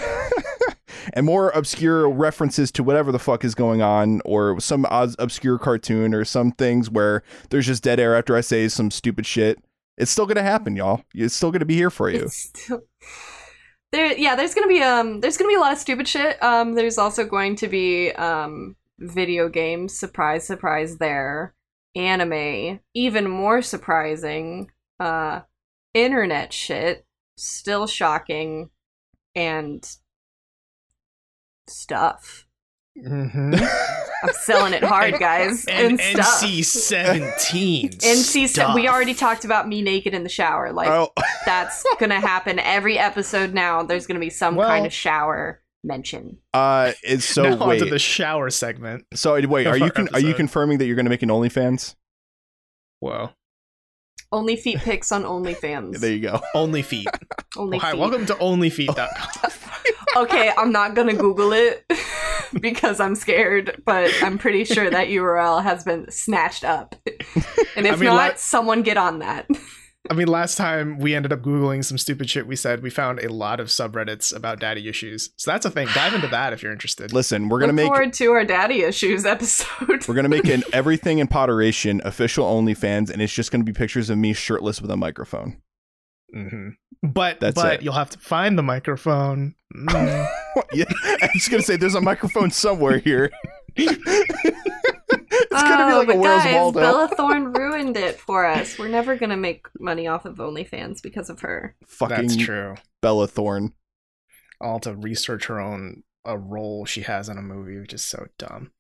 and 1.14 1.26
more 1.26 1.50
obscure 1.52 2.10
references 2.10 2.72
to 2.74 2.84
whatever 2.84 3.12
the 3.12 3.20
fuck 3.20 3.44
is 3.44 3.56
going 3.56 3.82
on, 3.82 4.22
or 4.26 4.60
some 4.60 4.86
oz- 4.90 5.16
obscure 5.20 5.58
cartoon, 5.58 6.14
or 6.14 6.24
some 6.26 6.52
things 6.52 6.90
where 6.90 7.24
there's 7.50 7.66
just 7.66 7.82
dead 7.84 8.00
air 8.00 8.16
after 8.16 8.36
I 8.36 8.42
say 8.42 8.68
some 8.68 8.92
stupid 8.92 9.26
shit. 9.26 9.58
It's 9.98 10.12
still 10.12 10.26
going 10.26 10.36
to 10.38 10.44
happen, 10.44 10.76
y'all. 10.76 11.04
It's 11.14 11.34
still 11.34 11.52
going 11.52 11.62
to 11.62 11.66
be 11.66 11.76
here 11.76 11.90
for 11.90 12.10
you. 12.10 12.28
Still 12.30 12.82
there. 13.92 14.18
Yeah, 14.18 14.36
there's 14.36 14.56
gonna 14.56 14.68
be 14.68 14.82
um, 14.82 15.20
there's 15.22 15.38
gonna 15.38 15.50
be 15.50 15.56
a 15.56 15.60
lot 15.60 15.72
of 15.72 15.78
stupid 15.78 16.08
shit. 16.08 16.42
Um, 16.44 16.74
there's 16.74 16.98
also 16.98 17.26
going 17.26 17.56
to 17.58 17.68
be 17.68 18.12
um, 18.14 18.76
video 19.00 19.50
games. 19.50 19.98
Surprise, 19.98 20.46
surprise. 20.48 20.98
There, 20.98 21.54
anime. 21.96 22.80
Even 22.94 23.30
more 23.30 23.62
surprising. 23.62 24.72
Uh, 25.00 25.42
internet 25.94 26.54
shit. 26.54 27.06
Still 27.38 27.88
shocking, 27.88 28.70
and 29.36 29.84
stuff. 31.68 32.46
Mhm. 32.98 33.60
I'm 34.24 34.34
selling 34.34 34.74
it 34.74 34.84
hard, 34.84 35.18
guys. 35.20 35.66
and 35.70 36.00
and 36.00 36.24
stuff. 36.24 36.44
NC 36.44 36.64
seventeen. 36.64 37.90
NC 37.92 38.48
se- 38.48 38.74
we 38.76 38.88
already 38.88 39.16
talked 39.16 39.46
about 39.46 39.68
me 39.68 39.82
naked 39.82 40.14
in 40.14 40.22
the 40.24 40.30
shower. 40.30 40.72
Like 40.72 40.90
oh, 40.90 41.12
that's 41.46 41.84
gonna 42.00 42.20
happen 42.20 42.60
every 42.60 43.00
episode 43.00 43.54
now. 43.54 43.82
There's 43.82 44.06
gonna 44.06 44.20
be 44.20 44.30
some 44.30 44.56
Well- 44.56 44.70
kind 44.70 44.86
of 44.86 44.94
shower 44.94 45.60
mention. 45.84 46.38
uh, 46.54 46.94
it's 47.04 47.26
so 47.36 47.44
now 47.44 47.68
wait. 47.68 47.82
onto 47.82 47.90
the 47.92 48.00
shower 48.00 48.50
segment. 48.50 49.06
So 49.14 49.34
wait, 49.48 49.68
are 49.68 49.78
you 49.78 49.92
con- 49.92 50.10
are 50.14 50.20
you 50.20 50.34
confirming 50.34 50.78
that 50.80 50.86
you're 50.86 50.96
going 50.96 51.06
to 51.06 51.10
make 51.10 51.24
an 51.24 51.30
OnlyFans? 51.30 51.96
Whoa, 53.00 53.32
Only 54.32 54.56
feet 54.56 54.80
pics 54.80 55.12
on 55.12 55.24
OnlyFans. 55.26 56.00
There 56.00 56.12
you 56.14 56.22
go. 56.22 56.40
only 56.56 56.82
feet. 56.82 57.08
Only 57.58 57.78
Hi, 57.80 57.92
feet. 57.92 58.00
welcome 58.00 58.26
to 58.28 58.34
onlyfeet.com. 58.36 59.52
okay, 60.24 60.52
I'm 60.58 60.72
not 60.72 60.96
gonna 60.96 61.14
Google 61.14 61.52
it 61.54 61.86
because 62.60 63.00
I'm 63.00 63.14
scared, 63.16 63.82
but 63.86 64.10
I'm 64.24 64.38
pretty 64.40 64.64
sure 64.64 64.90
that 64.90 65.08
URL 65.10 65.62
has 65.62 65.84
been 65.84 66.10
snatched 66.10 66.64
up. 66.64 66.96
And 67.76 67.86
if 67.86 67.94
I 67.94 67.96
mean, 67.98 68.06
not, 68.06 68.16
like- 68.16 68.38
someone 68.40 68.82
get 68.84 68.98
on 68.98 69.20
that. 69.20 69.48
I 70.12 70.16
mean, 70.16 70.28
last 70.28 70.58
time 70.58 71.00
we 71.00 71.16
ended 71.16 71.32
up 71.32 71.42
googling 71.42 71.84
some 71.86 71.98
stupid 71.98 72.30
shit. 72.30 72.46
We 72.46 72.58
said 72.58 72.84
we 72.84 72.90
found 72.90 73.20
a 73.20 73.32
lot 73.32 73.62
of 73.62 73.68
subreddits 73.68 74.36
about 74.36 74.60
daddy 74.60 74.90
issues, 74.90 75.30
so 75.38 75.50
that's 75.50 75.66
a 75.66 75.70
thing. 75.72 75.88
Dive 75.94 76.14
into 76.14 76.28
that 76.28 76.52
if 76.52 76.62
you're 76.62 76.74
interested. 76.74 77.14
Listen, 77.14 77.48
we're 77.48 77.62
gonna 77.62 77.72
make 77.72 77.88
forward 77.88 78.12
to 78.14 78.32
our 78.32 78.44
daddy 78.44 78.82
issues 78.82 79.26
episode. 79.26 80.06
we're 80.08 80.14
gonna 80.14 80.28
make 80.28 80.50
an 80.50 80.62
everything 80.74 81.20
in 81.20 81.28
potteration 81.28 82.02
official 82.04 82.46
OnlyFans, 82.46 83.10
and 83.12 83.22
it's 83.22 83.34
just 83.34 83.50
gonna 83.52 83.64
be 83.64 83.72
pictures 83.72 84.10
of 84.10 84.18
me 84.18 84.34
shirtless 84.34 84.82
with 84.82 84.92
a 84.92 84.98
microphone. 84.98 85.62
hmm 86.34 86.70
But 87.02 87.40
That's 87.40 87.56
but 87.56 87.76
it. 87.76 87.82
you'll 87.84 87.94
have 87.94 88.10
to 88.10 88.20
find 88.20 88.58
the 88.58 88.64
microphone. 88.64 89.56
Mm. 89.76 90.28
yeah, 90.72 90.84
I'm 91.24 91.30
just 91.34 91.50
gonna 91.50 91.64
say 91.64 91.78
there's 91.78 91.96
a 91.96 92.02
microphone 92.02 92.52
somewhere 92.52 93.00
here. 93.00 93.32
It's 95.54 95.64
gonna 95.64 95.86
be 95.88 95.94
Oh, 95.94 95.98
like 96.00 96.08
a 96.08 96.12
but 96.12 96.20
Where's 96.20 96.44
guys, 96.44 96.56
Waldo. 96.56 96.80
Bella 96.80 97.08
Thorne 97.16 97.54
ruined 97.54 97.98
it 97.98 98.20
for 98.20 98.46
us. 98.46 98.78
We're 98.78 98.88
never 98.90 99.16
gonna 99.16 99.38
make 99.38 99.68
money 99.80 100.08
off 100.08 100.26
of 100.26 100.38
OnlyFans 100.38 101.02
because 101.02 101.30
of 101.30 101.42
her. 101.42 101.76
Fucking 101.88 102.16
That's 102.16 102.36
true. 102.36 102.76
Bella 103.02 103.28
Thorne. 103.28 103.74
I'll 104.62 104.80
to 104.82 104.96
research 104.96 105.48
her 105.48 105.60
own 105.60 106.04
a 106.26 106.38
role 106.38 106.86
she 106.86 107.02
has 107.02 107.28
in 107.30 107.38
a 107.38 107.42
movie, 107.42 107.78
which 107.80 107.94
is 107.94 108.06
so 108.06 108.28
dumb. 108.38 108.72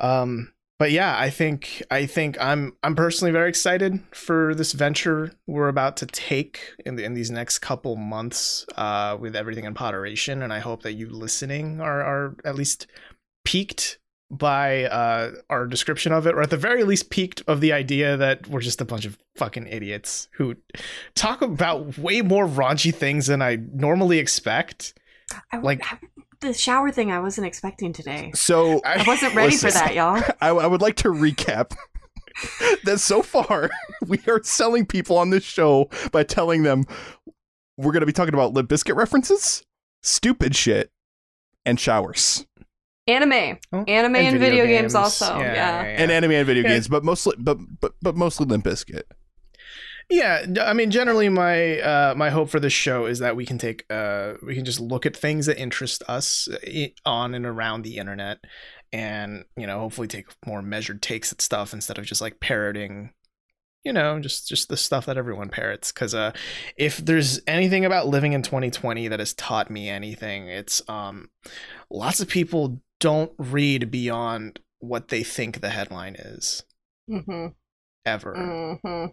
Um, 0.00 0.52
but 0.78 0.90
yeah, 0.92 1.14
I 1.18 1.28
think 1.28 1.82
I 1.90 2.06
think 2.06 2.40
I'm 2.40 2.74
I'm 2.82 2.96
personally 2.96 3.32
very 3.32 3.50
excited 3.50 4.00
for 4.12 4.54
this 4.54 4.72
venture 4.72 5.32
we're 5.46 5.68
about 5.68 5.98
to 5.98 6.06
take 6.06 6.70
in 6.86 6.96
the, 6.96 7.04
in 7.04 7.12
these 7.12 7.30
next 7.30 7.58
couple 7.58 7.96
months 7.96 8.64
uh, 8.76 9.18
with 9.20 9.36
everything 9.36 9.66
in 9.66 9.74
Potteration, 9.74 10.42
and 10.42 10.52
I 10.54 10.60
hope 10.60 10.82
that 10.84 10.94
you 10.94 11.10
listening 11.10 11.82
are 11.82 12.02
are 12.02 12.36
at 12.46 12.54
least 12.54 12.86
piqued 13.44 13.98
by 14.30 14.84
uh, 14.84 15.32
our 15.50 15.66
description 15.66 16.12
of 16.12 16.26
it, 16.26 16.34
or 16.34 16.42
at 16.42 16.50
the 16.50 16.56
very 16.56 16.84
least 16.84 17.10
piqued 17.10 17.42
of 17.48 17.60
the 17.60 17.72
idea 17.72 18.16
that 18.16 18.46
we're 18.46 18.60
just 18.60 18.80
a 18.80 18.84
bunch 18.84 19.04
of 19.04 19.18
fucking 19.36 19.66
idiots 19.66 20.28
who 20.34 20.56
talk 21.14 21.42
about 21.42 21.98
way 21.98 22.22
more 22.22 22.46
raunchy 22.46 22.94
things 22.94 23.26
than 23.26 23.42
I 23.42 23.56
normally 23.72 24.18
expect. 24.18 24.94
I, 25.52 25.58
Like- 25.58 25.82
I- 25.92 25.98
the 26.40 26.54
shower 26.54 26.90
thing, 26.90 27.12
I 27.12 27.20
wasn't 27.20 27.46
expecting 27.46 27.92
today. 27.92 28.30
So 28.34 28.80
I 28.82 29.04
wasn't 29.06 29.34
ready 29.34 29.56
for 29.58 29.70
that, 29.70 29.94
y'all. 29.94 30.22
I, 30.40 30.48
I 30.48 30.66
would 30.66 30.80
like 30.80 30.96
to 30.96 31.08
recap 31.08 31.74
that 32.84 32.98
so 32.98 33.20
far 33.22 33.68
we 34.06 34.18
are 34.26 34.42
selling 34.42 34.86
people 34.86 35.18
on 35.18 35.28
this 35.28 35.44
show 35.44 35.90
by 36.12 36.22
telling 36.22 36.62
them 36.62 36.84
we're 37.76 37.92
going 37.92 38.00
to 38.00 38.06
be 38.06 38.12
talking 38.14 38.32
about 38.32 38.54
Limp 38.54 38.70
Bizkit 38.70 38.96
references, 38.96 39.62
stupid 40.02 40.56
shit, 40.56 40.90
and 41.66 41.78
showers, 41.78 42.46
Anime, 43.10 43.58
Oh, 43.72 43.84
anime, 43.88 44.16
and, 44.16 44.38
video, 44.38 44.66
games, 44.66 44.94
also. 44.94 45.38
Yeah, 45.40 45.82
and 45.82 46.10
anime 46.10 46.32
and 46.32 46.46
video 46.46 46.62
Yeah. 46.62 46.70
games, 46.70 46.88
but 46.88 47.04
mostly, 47.04 47.34
but 47.38 47.58
but 47.80 47.94
but 48.00 48.16
mostly 48.16 48.46
Limp 48.46 48.64
Bizkit. 48.64 49.02
Yeah, 50.08 50.44
I 50.60 50.72
mean, 50.72 50.90
generally, 50.90 51.28
my 51.28 51.78
uh, 51.80 52.14
my 52.16 52.30
hope 52.30 52.50
for 52.50 52.58
this 52.58 52.72
show 52.72 53.06
is 53.06 53.20
that 53.20 53.36
we 53.36 53.46
can 53.46 53.58
take 53.58 53.84
uh, 53.90 54.34
we 54.44 54.54
can 54.56 54.64
just 54.64 54.80
look 54.80 55.06
at 55.06 55.16
things 55.16 55.46
that 55.46 55.58
interest 55.58 56.02
us 56.08 56.48
on 57.04 57.34
and 57.34 57.46
around 57.46 57.82
the 57.82 57.96
internet, 57.96 58.38
and 58.92 59.44
you 59.56 59.66
know, 59.66 59.78
hopefully, 59.78 60.08
take 60.08 60.26
more 60.44 60.62
measured 60.62 61.00
takes 61.00 61.32
at 61.32 61.40
stuff 61.40 61.72
instead 61.72 61.96
of 61.96 62.04
just 62.06 62.20
like 62.20 62.40
parroting, 62.40 63.10
you 63.84 63.92
know, 63.92 64.18
just 64.18 64.48
just 64.48 64.68
the 64.68 64.76
stuff 64.76 65.06
that 65.06 65.16
everyone 65.16 65.48
parrots. 65.48 65.92
Because 65.92 66.12
uh, 66.12 66.32
if 66.76 66.96
there's 66.96 67.40
anything 67.46 67.84
about 67.84 68.08
living 68.08 68.32
in 68.32 68.42
2020 68.42 69.06
that 69.08 69.20
has 69.20 69.32
taught 69.34 69.70
me 69.70 69.88
anything, 69.88 70.48
it's 70.48 70.82
um, 70.88 71.30
lots 71.88 72.18
of 72.18 72.26
people 72.28 72.82
don't 73.00 73.32
read 73.38 73.90
beyond 73.90 74.60
what 74.78 75.08
they 75.08 75.22
think 75.22 75.60
the 75.60 75.70
headline 75.70 76.14
is 76.14 76.62
hmm 77.08 77.48
ever. 78.06 78.76
hmm 78.82 79.06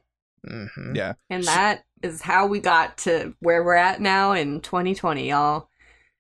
hmm 0.48 0.96
Yeah, 0.96 1.14
and 1.30 1.44
that 1.46 1.84
is 2.04 2.22
how 2.22 2.46
we 2.46 2.60
got 2.60 2.98
to 3.00 3.34
where 3.40 3.64
we're 3.64 3.74
at 3.74 4.00
now 4.00 4.32
in 4.34 4.62
2020, 4.62 5.30
y'all. 5.30 5.70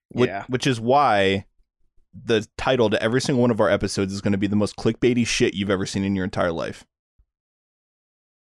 which, 0.09 0.27
Yeah. 0.29 0.43
which 0.47 0.65
is 0.65 0.79
why 0.81 1.45
the 2.25 2.47
title 2.57 2.89
to 2.89 3.01
every 3.01 3.21
single 3.21 3.41
one 3.41 3.51
of 3.51 3.61
our 3.61 3.69
episodes 3.69 4.11
is 4.11 4.21
going 4.21 4.31
to 4.31 4.37
be 4.39 4.47
the 4.47 4.55
most 4.55 4.75
clickbaity 4.75 5.25
shit 5.27 5.53
you've 5.53 5.69
ever 5.69 5.85
seen 5.85 6.03
in 6.03 6.15
your 6.15 6.25
entire 6.25 6.51
life. 6.51 6.83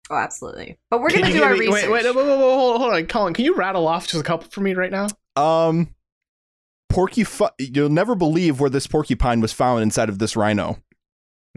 Oh, 0.09 0.15
absolutely. 0.17 0.77
But 0.91 1.01
we're 1.01 1.09
gonna 1.09 1.31
do 1.31 1.41
our 1.43 1.51
give 1.55 1.59
me- 1.59 1.65
research. 1.67 1.89
Wait, 1.89 2.03
wait, 2.03 2.15
wait, 2.15 2.15
wait, 2.15 2.27
wait, 2.27 2.37
hold, 2.37 2.81
hold 2.81 2.93
on, 2.93 3.05
Colin. 3.07 3.33
Can 3.33 3.45
you 3.45 3.55
rattle 3.55 3.87
off 3.87 4.05
just 4.07 4.21
a 4.21 4.23
couple 4.23 4.49
for 4.51 4.61
me 4.61 4.73
right 4.75 4.91
now? 4.91 5.07
Um, 5.35 5.95
porky. 6.93 7.23
Fu- 7.23 7.49
you'll 7.59 7.89
never 7.89 8.15
believe 8.15 8.59
where 8.59 8.69
this 8.69 8.87
porcupine 8.87 9.41
was 9.41 9.51
found 9.53 9.81
inside 9.83 10.09
of 10.09 10.19
this 10.19 10.35
rhino. 10.35 10.77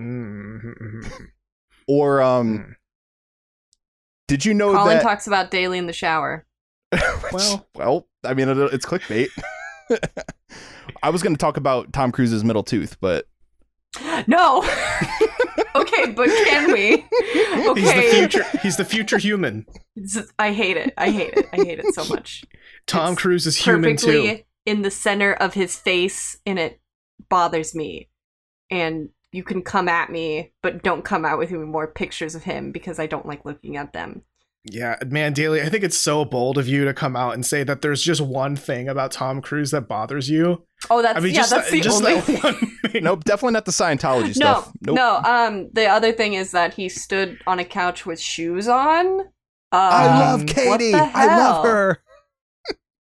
Mm-hmm. 0.01 1.01
Or 1.89 2.21
um, 2.21 2.77
did 4.29 4.45
you 4.45 4.55
know 4.55 4.73
Colin 4.73 4.97
that? 4.97 5.03
talks 5.03 5.27
about 5.27 5.51
Daly 5.51 5.79
in 5.79 5.87
the 5.87 5.93
shower. 5.93 6.45
Well- 7.33 7.67
well, 7.75 8.09
I 8.25 8.35
mean, 8.35 8.49
it- 8.49 8.57
it's 8.73 8.87
clickbait. 8.87 9.29
I 11.03 11.11
was 11.11 11.23
going 11.23 11.35
to 11.35 11.39
talk 11.39 11.57
about 11.57 11.93
Tom 11.93 12.11
Cruise's 12.13 12.45
middle 12.45 12.63
tooth, 12.63 12.97
but 13.01 13.27
No. 14.27 14.63
okay, 15.75 16.13
but 16.13 16.29
can 16.29 16.73
we? 16.73 17.05
He's 17.33 17.95
the 17.95 18.09
future. 18.13 18.45
He's 18.63 18.77
the 18.77 18.85
future 18.85 19.19
human. 19.19 19.67
It's- 19.97 20.27
I 20.39 20.53
hate 20.53 20.77
it. 20.77 20.95
I 20.97 21.11
hate 21.11 21.35
it. 21.35 21.47
I 21.53 21.57
hate 21.57 21.79
it 21.81 21.95
so 21.95 22.05
much. 22.07 22.45
Tom 22.87 23.13
It's 23.13 23.23
Cruise 23.23 23.47
is 23.47 23.57
human 23.57 23.97
Perfectly 23.97 24.37
too. 24.39 24.43
In 24.67 24.83
the 24.83 24.91
center 24.91 25.33
of 25.33 25.55
his 25.55 25.77
face, 25.77 26.37
and 26.45 26.59
it 26.59 26.81
bothers 27.31 27.75
me. 27.75 28.11
And 28.71 29.09
you 29.33 29.43
can 29.45 29.63
come 29.63 29.89
at 29.89 30.11
me, 30.11 30.53
but 30.63 30.83
don't 30.83 31.05
come 31.05 31.25
out 31.25 31.39
with 31.39 31.51
any 31.51 31.59
more 31.61 31.87
pictures 31.87 32.35
of 32.35 32.43
him 32.45 32.73
because 32.73 32.99
I 32.99 33.07
don't 33.07 33.27
like 33.27 33.45
looking 33.45 33.77
at 33.77 33.93
them. 33.93 34.23
Yeah, 34.69 34.97
man, 35.07 35.33
Daly, 35.33 35.63
I 35.63 35.69
think 35.69 35.85
it's 35.85 35.97
so 35.97 36.25
bold 36.25 36.59
of 36.59 36.67
you 36.67 36.85
to 36.87 36.93
come 36.93 37.15
out 37.15 37.35
and 37.35 37.47
say 37.47 37.63
that 37.63 37.83
there's 37.83 38.03
just 38.03 38.21
one 38.21 38.57
thing 38.57 38.89
about 38.89 39.13
Tom 39.13 39.41
Cruise 39.41 39.71
that 39.71 39.83
bothers 39.87 40.29
you. 40.29 40.65
Oh, 40.91 41.03
that's 41.03 41.17
I 41.17 41.21
mean, 41.21 41.33
yeah, 41.35 41.41
just, 41.43 41.51
that's 41.51 41.71
the 41.71 41.81
just 41.81 42.03
only. 42.03 42.21
that 42.21 42.43
one 42.83 42.91
thing. 42.91 43.05
nope, 43.05 43.23
definitely 43.23 43.53
not 43.53 43.65
the 43.65 43.71
Scientology 43.71 44.37
No, 44.39 44.63
stuff. 44.63 44.73
Nope. 44.85 44.97
no. 44.97 45.17
Um, 45.25 45.71
the 45.73 45.87
other 45.87 46.11
thing 46.13 46.35
is 46.35 46.51
that 46.51 46.75
he 46.75 46.89
stood 46.89 47.39
on 47.47 47.61
a 47.61 47.65
couch 47.65 48.07
with 48.07 48.19
shoes 48.21 48.67
on. 48.67 49.21
Um, 49.21 49.27
I 49.73 50.07
love 50.19 50.41
Um, 50.41 50.47
Katie. 50.47 50.69
what 50.69 50.79
the 50.81 50.95
I 51.15 51.27
love 51.39 51.65
her. 51.65 51.99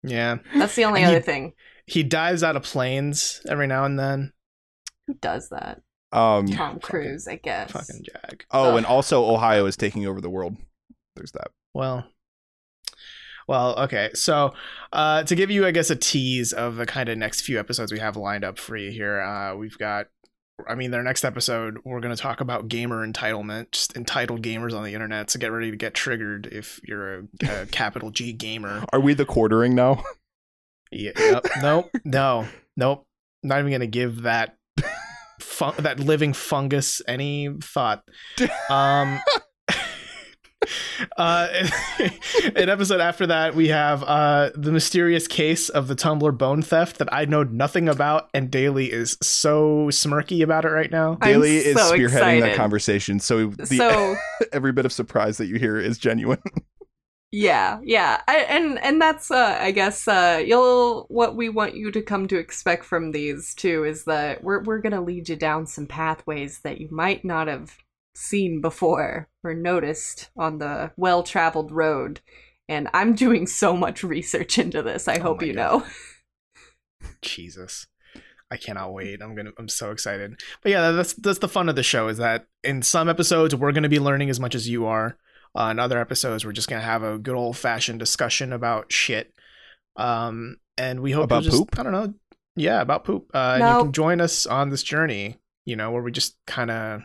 Yeah, 0.04 0.38
That's 0.56 0.76
the 0.76 0.86
only 0.86 1.02
And 1.02 1.10
he- 1.12 1.16
other 1.18 1.24
thing. 1.26 1.54
he 1.86 2.04
dives 2.04 2.44
out 2.44 2.56
of 2.56 2.64
planes 2.64 3.42
every 3.50 3.68
now 3.68 3.84
and 3.86 4.00
then. 4.00 4.34
Who 5.08 5.14
does 5.16 5.50
that? 5.50 5.82
Um. 6.12 6.48
Tom 6.48 6.76
fucking- 6.76 6.80
Cruise, 6.82 7.28
I 7.28 7.36
guess. 7.36 7.72
Fucking 7.72 8.04
Jag. 8.06 8.46
Oh, 8.52 8.72
Ugh. 8.72 8.78
and 8.78 8.86
also 8.86 9.24
Ohio 9.26 9.66
is 9.66 9.76
taking 9.78 10.08
over 10.08 10.22
the 10.22 10.30
world. 10.30 10.56
There's 11.16 11.32
that. 11.34 11.52
Well, 11.74 12.08
well, 13.48 13.78
okay. 13.80 14.12
So, 14.14 14.54
uh, 14.94 15.24
to 15.24 15.36
give 15.36 15.50
you, 15.52 15.66
I 15.66 15.72
guess, 15.72 15.90
a 15.90 15.96
tease 15.96 16.54
of 16.54 16.76
the 16.78 16.86
kind 16.86 17.10
of 17.10 17.18
next 17.18 17.42
few 17.42 17.60
episodes 17.60 17.92
we 17.92 18.00
have 18.00 18.16
lined 18.16 18.44
up 18.44 18.58
for 18.60 18.78
you 18.78 18.92
here, 18.92 19.20
uh, 19.20 19.56
we've 19.56 19.78
got. 19.78 20.08
I 20.68 20.76
mean, 20.76 20.92
their 20.92 21.04
next 21.04 21.24
episode, 21.24 21.80
we're 21.84 22.00
going 22.00 22.16
to 22.16 22.22
talk 22.22 22.42
about 22.42 22.68
gamer 22.68 23.06
entitlement, 23.06 23.72
just 23.72 23.96
entitled 23.96 24.42
gamers 24.42 24.74
on 24.74 24.84
the 24.84 24.94
internet. 24.94 25.30
So 25.30 25.40
get 25.40 25.52
ready 25.52 25.72
to 25.72 25.78
get 25.78 25.94
triggered 25.94 26.48
if 26.52 26.80
you're 26.84 27.20
a, 27.20 27.24
a 27.48 27.66
capital 27.72 28.12
G 28.12 28.34
gamer. 28.34 28.84
Are 28.92 29.00
we 29.00 29.14
the 29.14 29.26
quartering 29.26 29.76
now? 29.76 30.04
Yeah, 30.92 31.12
nope, 31.18 31.46
nope, 31.62 31.92
no, 32.04 32.48
nope. 32.76 33.06
Not 33.44 33.60
even 33.60 33.72
gonna 33.72 33.86
give 33.88 34.24
that 34.24 34.58
fun- 35.40 35.76
that 35.80 36.00
living 36.00 36.34
fungus 36.34 37.02
any 37.08 37.50
thought. 37.62 38.04
Um, 38.70 39.20
uh, 41.18 41.48
an 42.56 42.70
episode 42.70 43.02
after 43.02 43.28
that, 43.28 43.56
we 43.56 43.70
have 43.70 44.04
uh 44.04 44.52
the 44.56 44.72
mysterious 44.72 45.28
case 45.28 45.70
of 45.70 45.88
the 45.88 45.96
Tumblr 45.96 46.38
bone 46.38 46.62
theft 46.62 46.98
that 46.98 47.12
I 47.14 47.26
know 47.26 47.44
nothing 47.44 47.90
about, 47.90 48.30
and 48.34 48.50
Daly 48.50 48.92
is 48.92 49.18
so 49.22 49.88
smirky 49.88 50.44
about 50.44 50.66
it 50.66 50.70
right 50.70 50.92
now. 50.92 51.18
I'm 51.22 51.34
Daly 51.34 51.58
is 51.58 51.76
so 51.76 51.94
spearheading 51.94 52.42
that 52.42 52.56
conversation, 52.56 53.20
so 53.20 53.48
the, 53.48 53.66
so 53.66 54.16
every 54.54 54.72
bit 54.72 54.86
of 54.86 54.94
surprise 54.94 55.38
that 55.38 55.48
you 55.48 55.58
hear 55.58 55.78
is 55.78 55.98
genuine. 55.98 56.42
yeah, 57.32 57.80
yeah, 57.84 58.22
I, 58.28 58.38
and 58.40 58.80
and 58.80 59.02
that's 59.02 59.32
uh, 59.32 59.58
I 59.60 59.72
guess 59.72 60.08
uh, 60.08 60.44
you'll 60.46 61.06
what 61.10 61.36
we 61.36 61.50
want 61.50 61.76
you 61.76 61.92
to 61.92 62.02
come 62.02 62.28
to 62.28 62.38
expect 62.38 62.86
from 62.86 63.12
these 63.12 63.54
too 63.54 63.84
is 63.84 64.06
that 64.06 64.44
we're 64.44 64.64
we're 64.64 64.80
gonna 64.80 65.02
lead 65.02 65.30
you 65.30 65.36
down 65.36 65.68
some 65.68 65.88
pathways 65.88 66.60
that 66.62 66.80
you 66.80 66.90
might 66.92 67.24
not 67.26 67.48
have 67.48 67.78
seen 68.20 68.60
before 68.62 69.30
or 69.44 69.54
noticed 69.54 70.30
on 70.38 70.60
the 70.60 70.92
well 70.98 71.24
traveled 71.24 71.72
road. 71.72 72.20
And 72.68 72.88
I'm 72.94 73.16
doing 73.16 73.48
so 73.48 73.76
much 73.76 74.04
research 74.04 74.58
into 74.60 74.82
this. 74.84 75.08
I 75.08 75.16
Oh 75.18 75.22
hope 75.22 75.42
my 75.42 75.48
you 75.48 75.54
God. 75.54 75.62
know. 75.82 75.86
Jesus. 77.22 77.88
I 78.52 78.58
cannot 78.58 78.94
wait. 78.94 79.22
I'm 79.22 79.36
gonna. 79.36 79.52
I'm 79.60 79.70
so 79.70 79.92
excited. 79.92 80.40
But 80.64 80.72
yeah, 80.72 80.92
that's 80.92 81.14
that's 81.14 81.40
the 81.40 81.48
fun 81.48 81.70
of 81.70 81.76
the 81.76 81.84
show. 81.84 82.08
Is 82.08 82.18
that 82.18 82.48
in 82.64 82.82
some 82.82 83.08
episodes 83.08 83.56
we're 83.56 83.72
gonna 83.72 83.90
be 83.90 84.00
learning 84.00 84.30
as 84.30 84.40
much 84.40 84.56
as 84.56 84.68
you 84.68 84.86
are. 84.86 85.18
Uh, 85.58 85.70
in 85.72 85.80
other 85.80 86.00
episodes, 86.00 86.46
we're 86.46 86.52
just 86.52 86.70
gonna 86.70 86.82
have 86.82 87.04
a 87.04 87.18
good 87.20 87.36
old 87.36 87.58
fashioned 87.58 88.00
discussion 88.00 88.52
about 88.54 88.92
shit. 88.92 89.34
Um, 89.98 90.58
and 90.78 91.02
we 91.02 91.12
hope 91.12 91.26
About 91.26 91.44
just, 91.44 91.58
poop? 91.58 91.78
I 91.80 91.84
don't 91.84 91.92
know. 91.92 92.14
Yeah, 92.56 92.82
about 92.82 93.04
poop. 93.04 93.30
Uh, 93.34 93.58
and 93.60 93.64
you 93.78 93.84
can 93.84 93.92
join 93.92 94.22
us 94.22 94.46
on 94.46 94.70
this 94.70 94.82
journey. 94.84 95.38
You 95.66 95.76
know, 95.76 95.92
where 95.92 96.02
we 96.02 96.12
just 96.12 96.36
kind 96.48 96.72
of, 96.72 97.02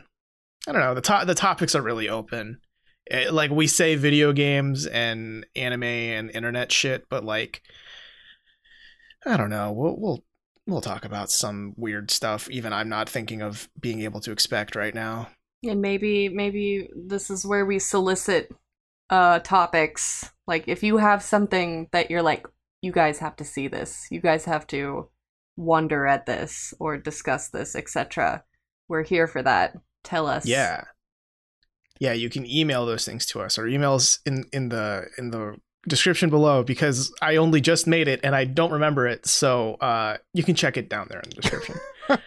I 0.67 0.71
don't 0.71 0.81
know. 0.81 0.95
The 0.95 1.01
to- 1.01 1.25
the 1.25 1.35
topics 1.35 1.75
are 1.75 1.81
really 1.81 2.09
open. 2.09 2.59
Eh, 3.09 3.29
like 3.31 3.51
we 3.51 3.67
say, 3.67 3.95
video 3.95 4.33
games 4.33 4.87
and 4.87 5.45
anime 5.55 5.83
and 5.83 6.31
internet 6.31 6.71
shit, 6.71 7.07
but 7.09 7.23
like, 7.23 7.61
I 9.25 9.37
don't 9.37 9.49
know. 9.49 9.71
We'll 9.71 9.95
we'll 9.97 10.23
we'll 10.65 10.81
talk 10.81 11.05
about 11.05 11.29
some 11.29 11.73
weird 11.77 12.09
stuff. 12.11 12.49
Even 12.49 12.73
I'm 12.73 12.89
not 12.89 13.09
thinking 13.09 13.41
of 13.41 13.69
being 13.79 14.01
able 14.01 14.21
to 14.21 14.31
expect 14.31 14.75
right 14.75 14.93
now. 14.93 15.29
And 15.63 15.81
maybe 15.81 16.29
maybe 16.29 16.89
this 16.95 17.29
is 17.29 17.45
where 17.45 17.65
we 17.65 17.79
solicit 17.79 18.51
uh 19.09 19.39
topics. 19.39 20.31
Like 20.47 20.67
if 20.67 20.83
you 20.83 20.97
have 20.97 21.21
something 21.21 21.87
that 21.91 22.09
you're 22.09 22.23
like 22.23 22.47
you 22.85 22.91
guys 22.91 23.17
have 23.19 23.35
to 23.37 23.43
see 23.43 23.67
this. 23.67 24.07
You 24.11 24.21
guys 24.21 24.45
have 24.45 24.67
to 24.67 25.09
wonder 25.57 26.05
at 26.05 26.27
this 26.27 26.73
or 26.79 26.97
discuss 26.97 27.49
this, 27.49 27.75
etc. 27.75 28.43
We're 28.87 29.03
here 29.03 29.27
for 29.27 29.41
that. 29.41 29.75
Tell 30.05 30.27
us. 30.27 30.45
Yeah. 30.45 30.85
Yeah, 31.99 32.13
you 32.13 32.29
can 32.29 32.45
email 32.49 32.85
those 32.85 33.05
things 33.05 33.25
to 33.27 33.41
us 33.41 33.57
or 33.57 33.63
emails 33.63 34.19
in 34.25 34.45
in 34.53 34.69
the 34.69 35.07
in 35.17 35.31
the 35.31 35.55
description 35.87 36.29
below 36.29 36.63
because 36.63 37.13
I 37.21 37.35
only 37.35 37.61
just 37.61 37.85
made 37.87 38.07
it 38.07 38.19
and 38.23 38.35
I 38.35 38.45
don't 38.45 38.71
remember 38.71 39.05
it. 39.07 39.25
So 39.27 39.75
uh 39.75 40.17
you 40.33 40.43
can 40.43 40.55
check 40.55 40.77
it 40.77 40.89
down 40.89 41.07
there 41.09 41.19
in 41.19 41.29
the 41.29 41.35
description. 41.41 41.75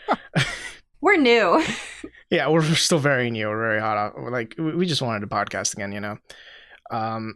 We're 1.01 1.17
new. 1.17 1.63
yeah, 2.31 2.49
we're 2.49 2.63
still 2.75 2.99
very 2.99 3.31
new. 3.31 3.47
We're 3.49 3.59
very 3.61 3.81
hot. 3.81 3.97
off- 3.97 4.15
like 4.33 4.55
we 4.59 4.75
we 4.75 4.87
just 4.87 5.01
wanted 5.03 5.21
to 5.21 5.27
podcast 5.29 5.75
again, 5.75 5.93
you 5.93 6.01
know. 6.01 6.17
Um 6.91 7.35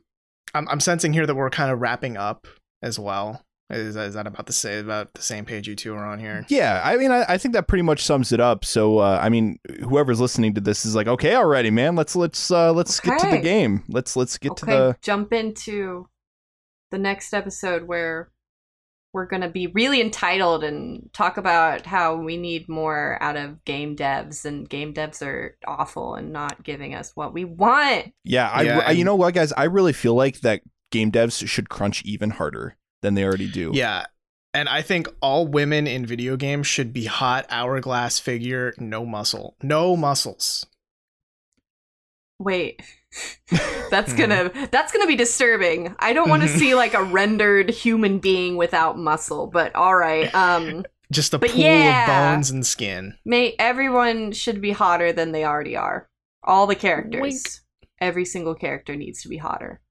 I'm 0.54 0.68
I'm 0.68 0.80
sensing 0.80 1.12
here 1.12 1.26
that 1.26 1.34
we're 1.34 1.50
kind 1.50 1.70
of 1.70 1.80
wrapping 1.80 2.16
up 2.16 2.46
as 2.82 2.98
well. 2.98 3.44
Is, 3.72 3.96
is 3.96 4.14
that 4.14 4.26
about 4.26 4.46
the 4.46 4.52
say 4.52 4.78
about 4.78 5.14
the 5.14 5.22
same 5.22 5.44
page 5.44 5.66
you 5.66 5.74
two 5.74 5.94
are 5.94 6.04
on 6.04 6.18
here? 6.18 6.44
Yeah, 6.48 6.80
I 6.84 6.96
mean, 6.96 7.10
I, 7.10 7.24
I 7.28 7.38
think 7.38 7.54
that 7.54 7.68
pretty 7.68 7.82
much 7.82 8.02
sums 8.04 8.32
it 8.32 8.40
up. 8.40 8.64
So, 8.64 8.98
uh, 8.98 9.18
I 9.22 9.28
mean, 9.28 9.58
whoever's 9.80 10.20
listening 10.20 10.54
to 10.54 10.60
this 10.60 10.84
is 10.84 10.94
like, 10.94 11.06
okay, 11.08 11.34
already, 11.34 11.70
man. 11.70 11.96
Let's 11.96 12.14
let's 12.14 12.50
uh, 12.50 12.72
let's 12.72 13.00
get 13.00 13.18
to 13.20 13.30
the 13.30 13.38
game. 13.38 13.84
Let's 13.88 14.16
let's 14.16 14.38
get 14.38 14.56
to 14.58 14.66
the 14.66 14.72
okay, 14.72 14.98
jump 15.02 15.32
into 15.32 16.08
the 16.90 16.98
next 16.98 17.32
episode 17.32 17.84
where 17.88 18.30
we're 19.14 19.26
going 19.26 19.42
to 19.42 19.48
be 19.48 19.66
really 19.66 20.00
entitled 20.00 20.64
and 20.64 21.10
talk 21.12 21.36
about 21.36 21.84
how 21.84 22.16
we 22.16 22.38
need 22.38 22.66
more 22.68 23.18
out 23.20 23.36
of 23.36 23.62
game 23.66 23.94
devs 23.94 24.46
and 24.46 24.66
game 24.68 24.94
devs 24.94 25.20
are 25.20 25.56
awful 25.66 26.14
and 26.14 26.32
not 26.32 26.62
giving 26.62 26.94
us 26.94 27.12
what 27.14 27.34
we 27.34 27.44
want. 27.44 28.12
Yeah, 28.24 28.48
I, 28.48 28.62
Yeah, 28.62 28.78
I- 28.78 28.90
you 28.92 29.04
know 29.04 29.16
what, 29.16 29.34
guys? 29.34 29.52
I 29.52 29.64
really 29.64 29.92
feel 29.92 30.14
like 30.14 30.40
that 30.40 30.62
game 30.90 31.12
devs 31.12 31.46
should 31.46 31.68
crunch 31.68 32.02
even 32.06 32.30
harder 32.30 32.76
than 33.02 33.14
they 33.14 33.24
already 33.24 33.48
do. 33.48 33.72
Yeah. 33.74 34.06
And 34.54 34.68
I 34.68 34.82
think 34.82 35.08
all 35.20 35.46
women 35.46 35.86
in 35.86 36.04
video 36.04 36.36
games 36.36 36.66
should 36.66 36.92
be 36.92 37.06
hot 37.06 37.46
hourglass 37.48 38.18
figure, 38.18 38.74
no 38.78 39.06
muscle. 39.06 39.56
No 39.62 39.96
muscles. 39.96 40.66
Wait. 42.38 42.82
that's 43.90 44.14
going 44.14 44.30
to 44.30 44.50
that's 44.70 44.90
going 44.90 45.02
to 45.02 45.06
be 45.06 45.16
disturbing. 45.16 45.94
I 45.98 46.12
don't 46.12 46.30
want 46.30 46.42
to 46.42 46.48
see 46.58 46.74
like 46.74 46.94
a 46.94 47.02
rendered 47.02 47.70
human 47.70 48.18
being 48.18 48.56
without 48.56 48.98
muscle, 48.98 49.46
but 49.46 49.74
all 49.74 49.94
right. 49.94 50.34
Um 50.34 50.84
Just 51.12 51.34
a 51.34 51.38
But 51.38 51.50
pool 51.50 51.60
yeah. 51.60 52.04
of 52.04 52.36
bones 52.36 52.50
and 52.50 52.64
skin. 52.64 53.18
May 53.26 53.54
everyone 53.58 54.32
should 54.32 54.62
be 54.62 54.70
hotter 54.70 55.12
than 55.12 55.32
they 55.32 55.44
already 55.44 55.76
are. 55.76 56.08
All 56.42 56.66
the 56.66 56.74
characters. 56.74 57.20
Wink. 57.20 57.40
Every 58.00 58.24
single 58.24 58.54
character 58.54 58.96
needs 58.96 59.20
to 59.22 59.28
be 59.28 59.36
hotter. 59.36 59.81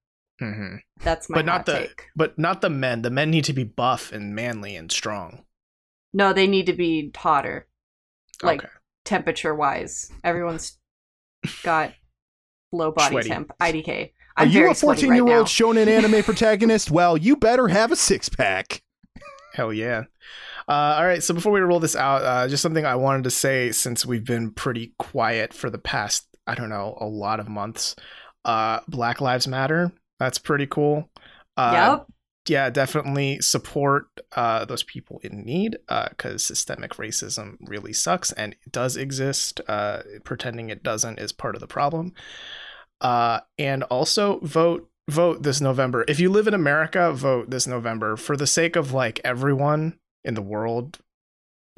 Hmm 0.42 0.76
That's 1.02 1.30
my 1.30 1.38
But 1.38 1.46
not 1.46 1.66
the 1.66 1.74
take. 1.74 2.08
but 2.16 2.38
not 2.38 2.62
the 2.62 2.70
men. 2.70 3.04
The 3.04 3.10
men 3.12 3.30
need 3.32 3.46
to 3.46 3.54
be 3.54 3.64
buff 3.64 4.12
and 4.12 4.36
manly 4.36 4.76
and 4.76 4.92
strong. 4.92 5.46
No, 6.14 6.34
they 6.34 6.48
need 6.48 6.66
to 6.66 6.74
be 6.74 7.12
hotter, 7.16 7.68
like 8.44 8.60
okay. 8.64 8.70
temperature 9.06 9.56
wise. 9.56 10.12
Everyone's 10.24 10.78
got 11.64 11.94
low 12.72 12.92
body 12.92 13.14
Sweaty. 13.14 13.30
temp. 13.30 13.52
IDK. 13.62 14.12
Are 14.38 14.44
I'm 14.44 14.48
you 14.50 14.60
very 14.62 14.72
a 14.72 14.76
14 14.76 15.10
right 15.10 15.16
year 15.16 15.26
now. 15.26 15.38
old 15.40 15.48
shonen 15.48 15.88
anime 16.04 16.24
protagonist? 16.24 16.90
Well, 16.92 17.18
you 17.18 17.36
better 17.38 17.68
have 17.70 17.92
a 17.92 17.96
six 17.96 18.30
pack. 18.30 18.82
Hell 19.54 19.72
yeah. 19.74 20.04
Uh, 20.68 20.96
all 20.98 21.06
right, 21.06 21.22
so 21.22 21.34
before 21.34 21.52
we 21.52 21.60
roll 21.60 21.80
this 21.82 21.96
out, 21.96 22.24
uh, 22.24 22.48
just 22.48 22.64
something 22.64 22.86
I 22.86 22.96
wanted 22.96 23.24
to 23.26 23.32
say 23.32 23.72
since 23.72 24.06
we've 24.06 24.24
been 24.26 24.52
pretty 24.52 24.94
quiet 24.98 25.54
for 25.54 25.70
the 25.70 25.78
past, 25.78 26.28
I 26.48 26.56
don't 26.56 26.70
know, 26.70 26.98
a 27.02 27.06
lot 27.06 27.40
of 27.42 27.50
months. 27.50 27.96
Uh, 28.46 28.80
Black 28.88 29.20
Lives 29.22 29.48
Matter. 29.48 29.92
That's 30.22 30.38
pretty 30.38 30.68
cool. 30.68 31.10
Uh, 31.58 31.98
yep. 31.98 32.08
yeah, 32.48 32.70
definitely 32.70 33.42
support 33.42 34.06
uh, 34.36 34.66
those 34.66 34.84
people 34.84 35.20
in 35.24 35.44
need 35.44 35.78
because 35.90 36.36
uh, 36.36 36.38
systemic 36.38 36.92
racism 36.98 37.56
really 37.62 37.92
sucks 37.92 38.32
and 38.34 38.54
it 38.54 38.72
does 38.72 38.96
exist. 38.98 39.62
Uh, 39.68 40.04
pretending 40.24 40.70
it 40.70 40.84
doesn't 40.84 41.18
is 41.18 41.32
part 41.32 41.56
of 41.56 41.60
the 41.60 41.66
problem. 41.66 42.14
Uh, 43.02 43.40
and 43.58 43.82
also 43.86 44.40
vote 44.42 44.92
vote 45.10 45.42
this 45.42 45.60
November. 45.60 46.06
If 46.08 46.20
you 46.20 46.30
live 46.30 46.48
in 46.48 46.54
America, 46.54 47.12
vote 47.12 47.50
this 47.50 47.66
November 47.66 48.16
for 48.16 48.38
the 48.38 48.46
sake 48.46 48.76
of 48.76 48.94
like 48.94 49.20
everyone 49.24 49.98
in 50.24 50.36
the 50.36 50.44
world. 50.44 51.00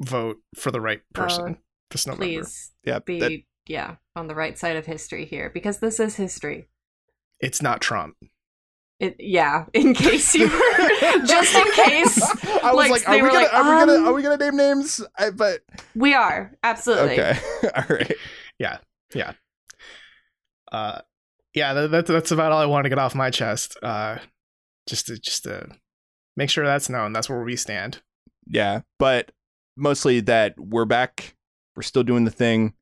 Vote 0.02 0.36
for 0.54 0.70
the 0.70 0.82
right 0.82 1.00
person 1.14 1.54
Uh, 1.54 1.58
this 1.90 2.06
November. 2.06 2.24
Please 2.26 2.72
Yeah, 2.84 2.98
be 2.98 3.20
that- 3.20 3.42
yeah 3.66 3.96
on 4.14 4.26
the 4.26 4.34
right 4.34 4.58
side 4.58 4.76
of 4.76 4.84
history 4.84 5.24
here 5.24 5.48
because 5.48 5.78
this 5.78 5.98
is 5.98 6.16
history. 6.16 6.68
It's 7.40 7.62
not 7.62 7.80
Trump. 7.80 8.16
It 9.04 9.16
yeah. 9.18 9.66
In 9.74 9.94
case 9.94 10.34
you 10.34 10.48
were 10.48 10.48
just 11.26 11.54
in 11.54 11.72
case 11.72 12.22
I 12.62 12.72
was 12.72 12.76
like, 12.76 12.90
like, 12.90 13.08
are 13.08 13.12
they 13.12 13.16
we 13.16 13.22
were 13.22 13.28
gonna, 13.28 13.44
like, 13.44 13.54
are 13.54 13.62
we 13.62 13.80
gonna, 13.80 13.98
um, 13.98 14.08
are 14.08 14.12
we 14.14 14.22
gonna 14.22 14.36
name 14.38 14.56
names? 14.56 15.00
I, 15.18 15.30
but 15.30 15.60
we 15.94 16.14
are 16.14 16.52
absolutely. 16.62 17.12
okay, 17.12 17.38
all 17.76 17.84
right. 17.90 18.14
Yeah, 18.58 18.78
yeah, 19.14 19.32
uh, 20.72 21.00
yeah, 21.52 21.74
that, 21.74 21.90
that's 21.90 22.08
that's 22.08 22.30
about 22.30 22.52
all 22.52 22.60
I 22.60 22.66
want 22.66 22.84
to 22.84 22.88
get 22.88 22.98
off 22.98 23.14
my 23.14 23.30
chest. 23.30 23.76
Uh, 23.82 24.18
just 24.88 25.06
to 25.06 25.18
just 25.18 25.44
to 25.44 25.68
make 26.36 26.48
sure 26.50 26.64
that's 26.64 26.88
known. 26.88 27.12
That's 27.12 27.28
where 27.28 27.42
we 27.42 27.56
stand. 27.56 28.00
Yeah, 28.46 28.80
but 28.98 29.32
mostly 29.76 30.20
that 30.20 30.54
we're 30.58 30.86
back. 30.86 31.34
We're 31.76 31.82
still 31.82 32.04
doing 32.04 32.24
the 32.24 32.30
thing. 32.30 32.74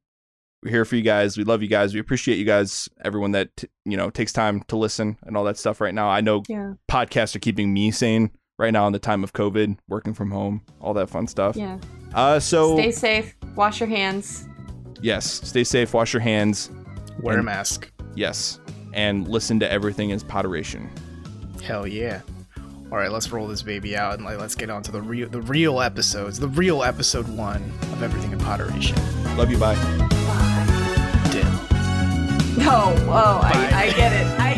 We're 0.63 0.71
here 0.71 0.85
for 0.85 0.95
you 0.97 1.03
guys. 1.03 1.37
We 1.37 1.43
love 1.45 1.61
you 1.63 1.69
guys. 1.69 1.93
We 1.93 1.99
appreciate 2.01 2.39
you 2.39 2.45
guys. 2.45 2.89
Everyone 3.05 3.33
that 3.33 3.57
t- 3.57 3.69
you 3.85 3.97
know 3.97 4.11
takes 4.11 4.33
time 4.33 4.63
to 4.69 4.77
listen 4.77 5.17
and 5.25 5.37
all 5.37 5.45
that 5.45 5.59
stuff. 5.59 5.81
Right 5.81 5.95
now, 5.95 6.09
I 6.09 6.21
know 6.21 6.43
Yeah. 6.49 6.75
podcasts 6.91 7.35
are 7.35 7.41
keeping 7.41 7.73
me 7.73 7.91
sane 7.91 8.31
right 8.59 8.73
now 8.73 8.87
in 8.87 8.93
the 8.93 8.99
time 9.01 9.25
of 9.25 9.33
COVID, 9.33 9.79
working 9.89 10.15
from 10.15 10.31
home, 10.31 10.63
all 10.81 10.95
that 10.95 11.11
fun 11.11 11.27
stuff. 11.27 11.57
Yeah. 11.57 11.79
Uh, 12.15 12.39
so 12.39 12.77
Stay 12.77 12.93
safe. 12.93 13.35
Wash 13.57 13.81
your 13.81 13.89
hands. 13.89 14.47
yes, 15.01 15.41
stay 15.47 15.65
safe. 15.65 15.93
Wash 15.95 16.13
your 16.13 16.21
hands. 16.23 16.71
Wear 17.21 17.39
a 17.39 17.43
mask. 17.43 17.91
Yes, 18.15 18.61
and 18.93 19.27
listen 19.27 19.59
to 19.61 19.71
everything 19.71 20.11
is 20.11 20.25
moderation. 20.25 20.89
Hell 21.63 21.87
yeah. 21.89 22.21
All 22.93 22.99
right, 22.99 23.11
let's 23.11 23.33
roll 23.33 23.47
this 23.49 23.63
baby 23.63 23.97
out 23.97 24.15
and 24.15 24.25
like, 24.25 24.39
let's 24.39 24.55
get 24.55 24.69
on 24.71 24.83
to 24.85 24.93
the 24.93 25.01
real 25.03 25.29
the 25.29 25.41
real 25.43 25.81
episodes. 25.81 26.39
The 26.39 26.49
real 26.49 26.85
episode 26.85 27.27
one 27.37 27.63
of 27.93 28.03
Everything 28.03 28.31
in 28.33 28.39
Potteration. 28.39 28.97
Love 29.37 29.51
you. 29.51 29.59
Bye. 29.59 29.75
Dill. 29.75 30.52
No. 32.63 32.95
Oh, 33.09 33.41
I, 33.43 33.87
I 33.87 33.93
get 33.93 34.13
it. 34.13 34.52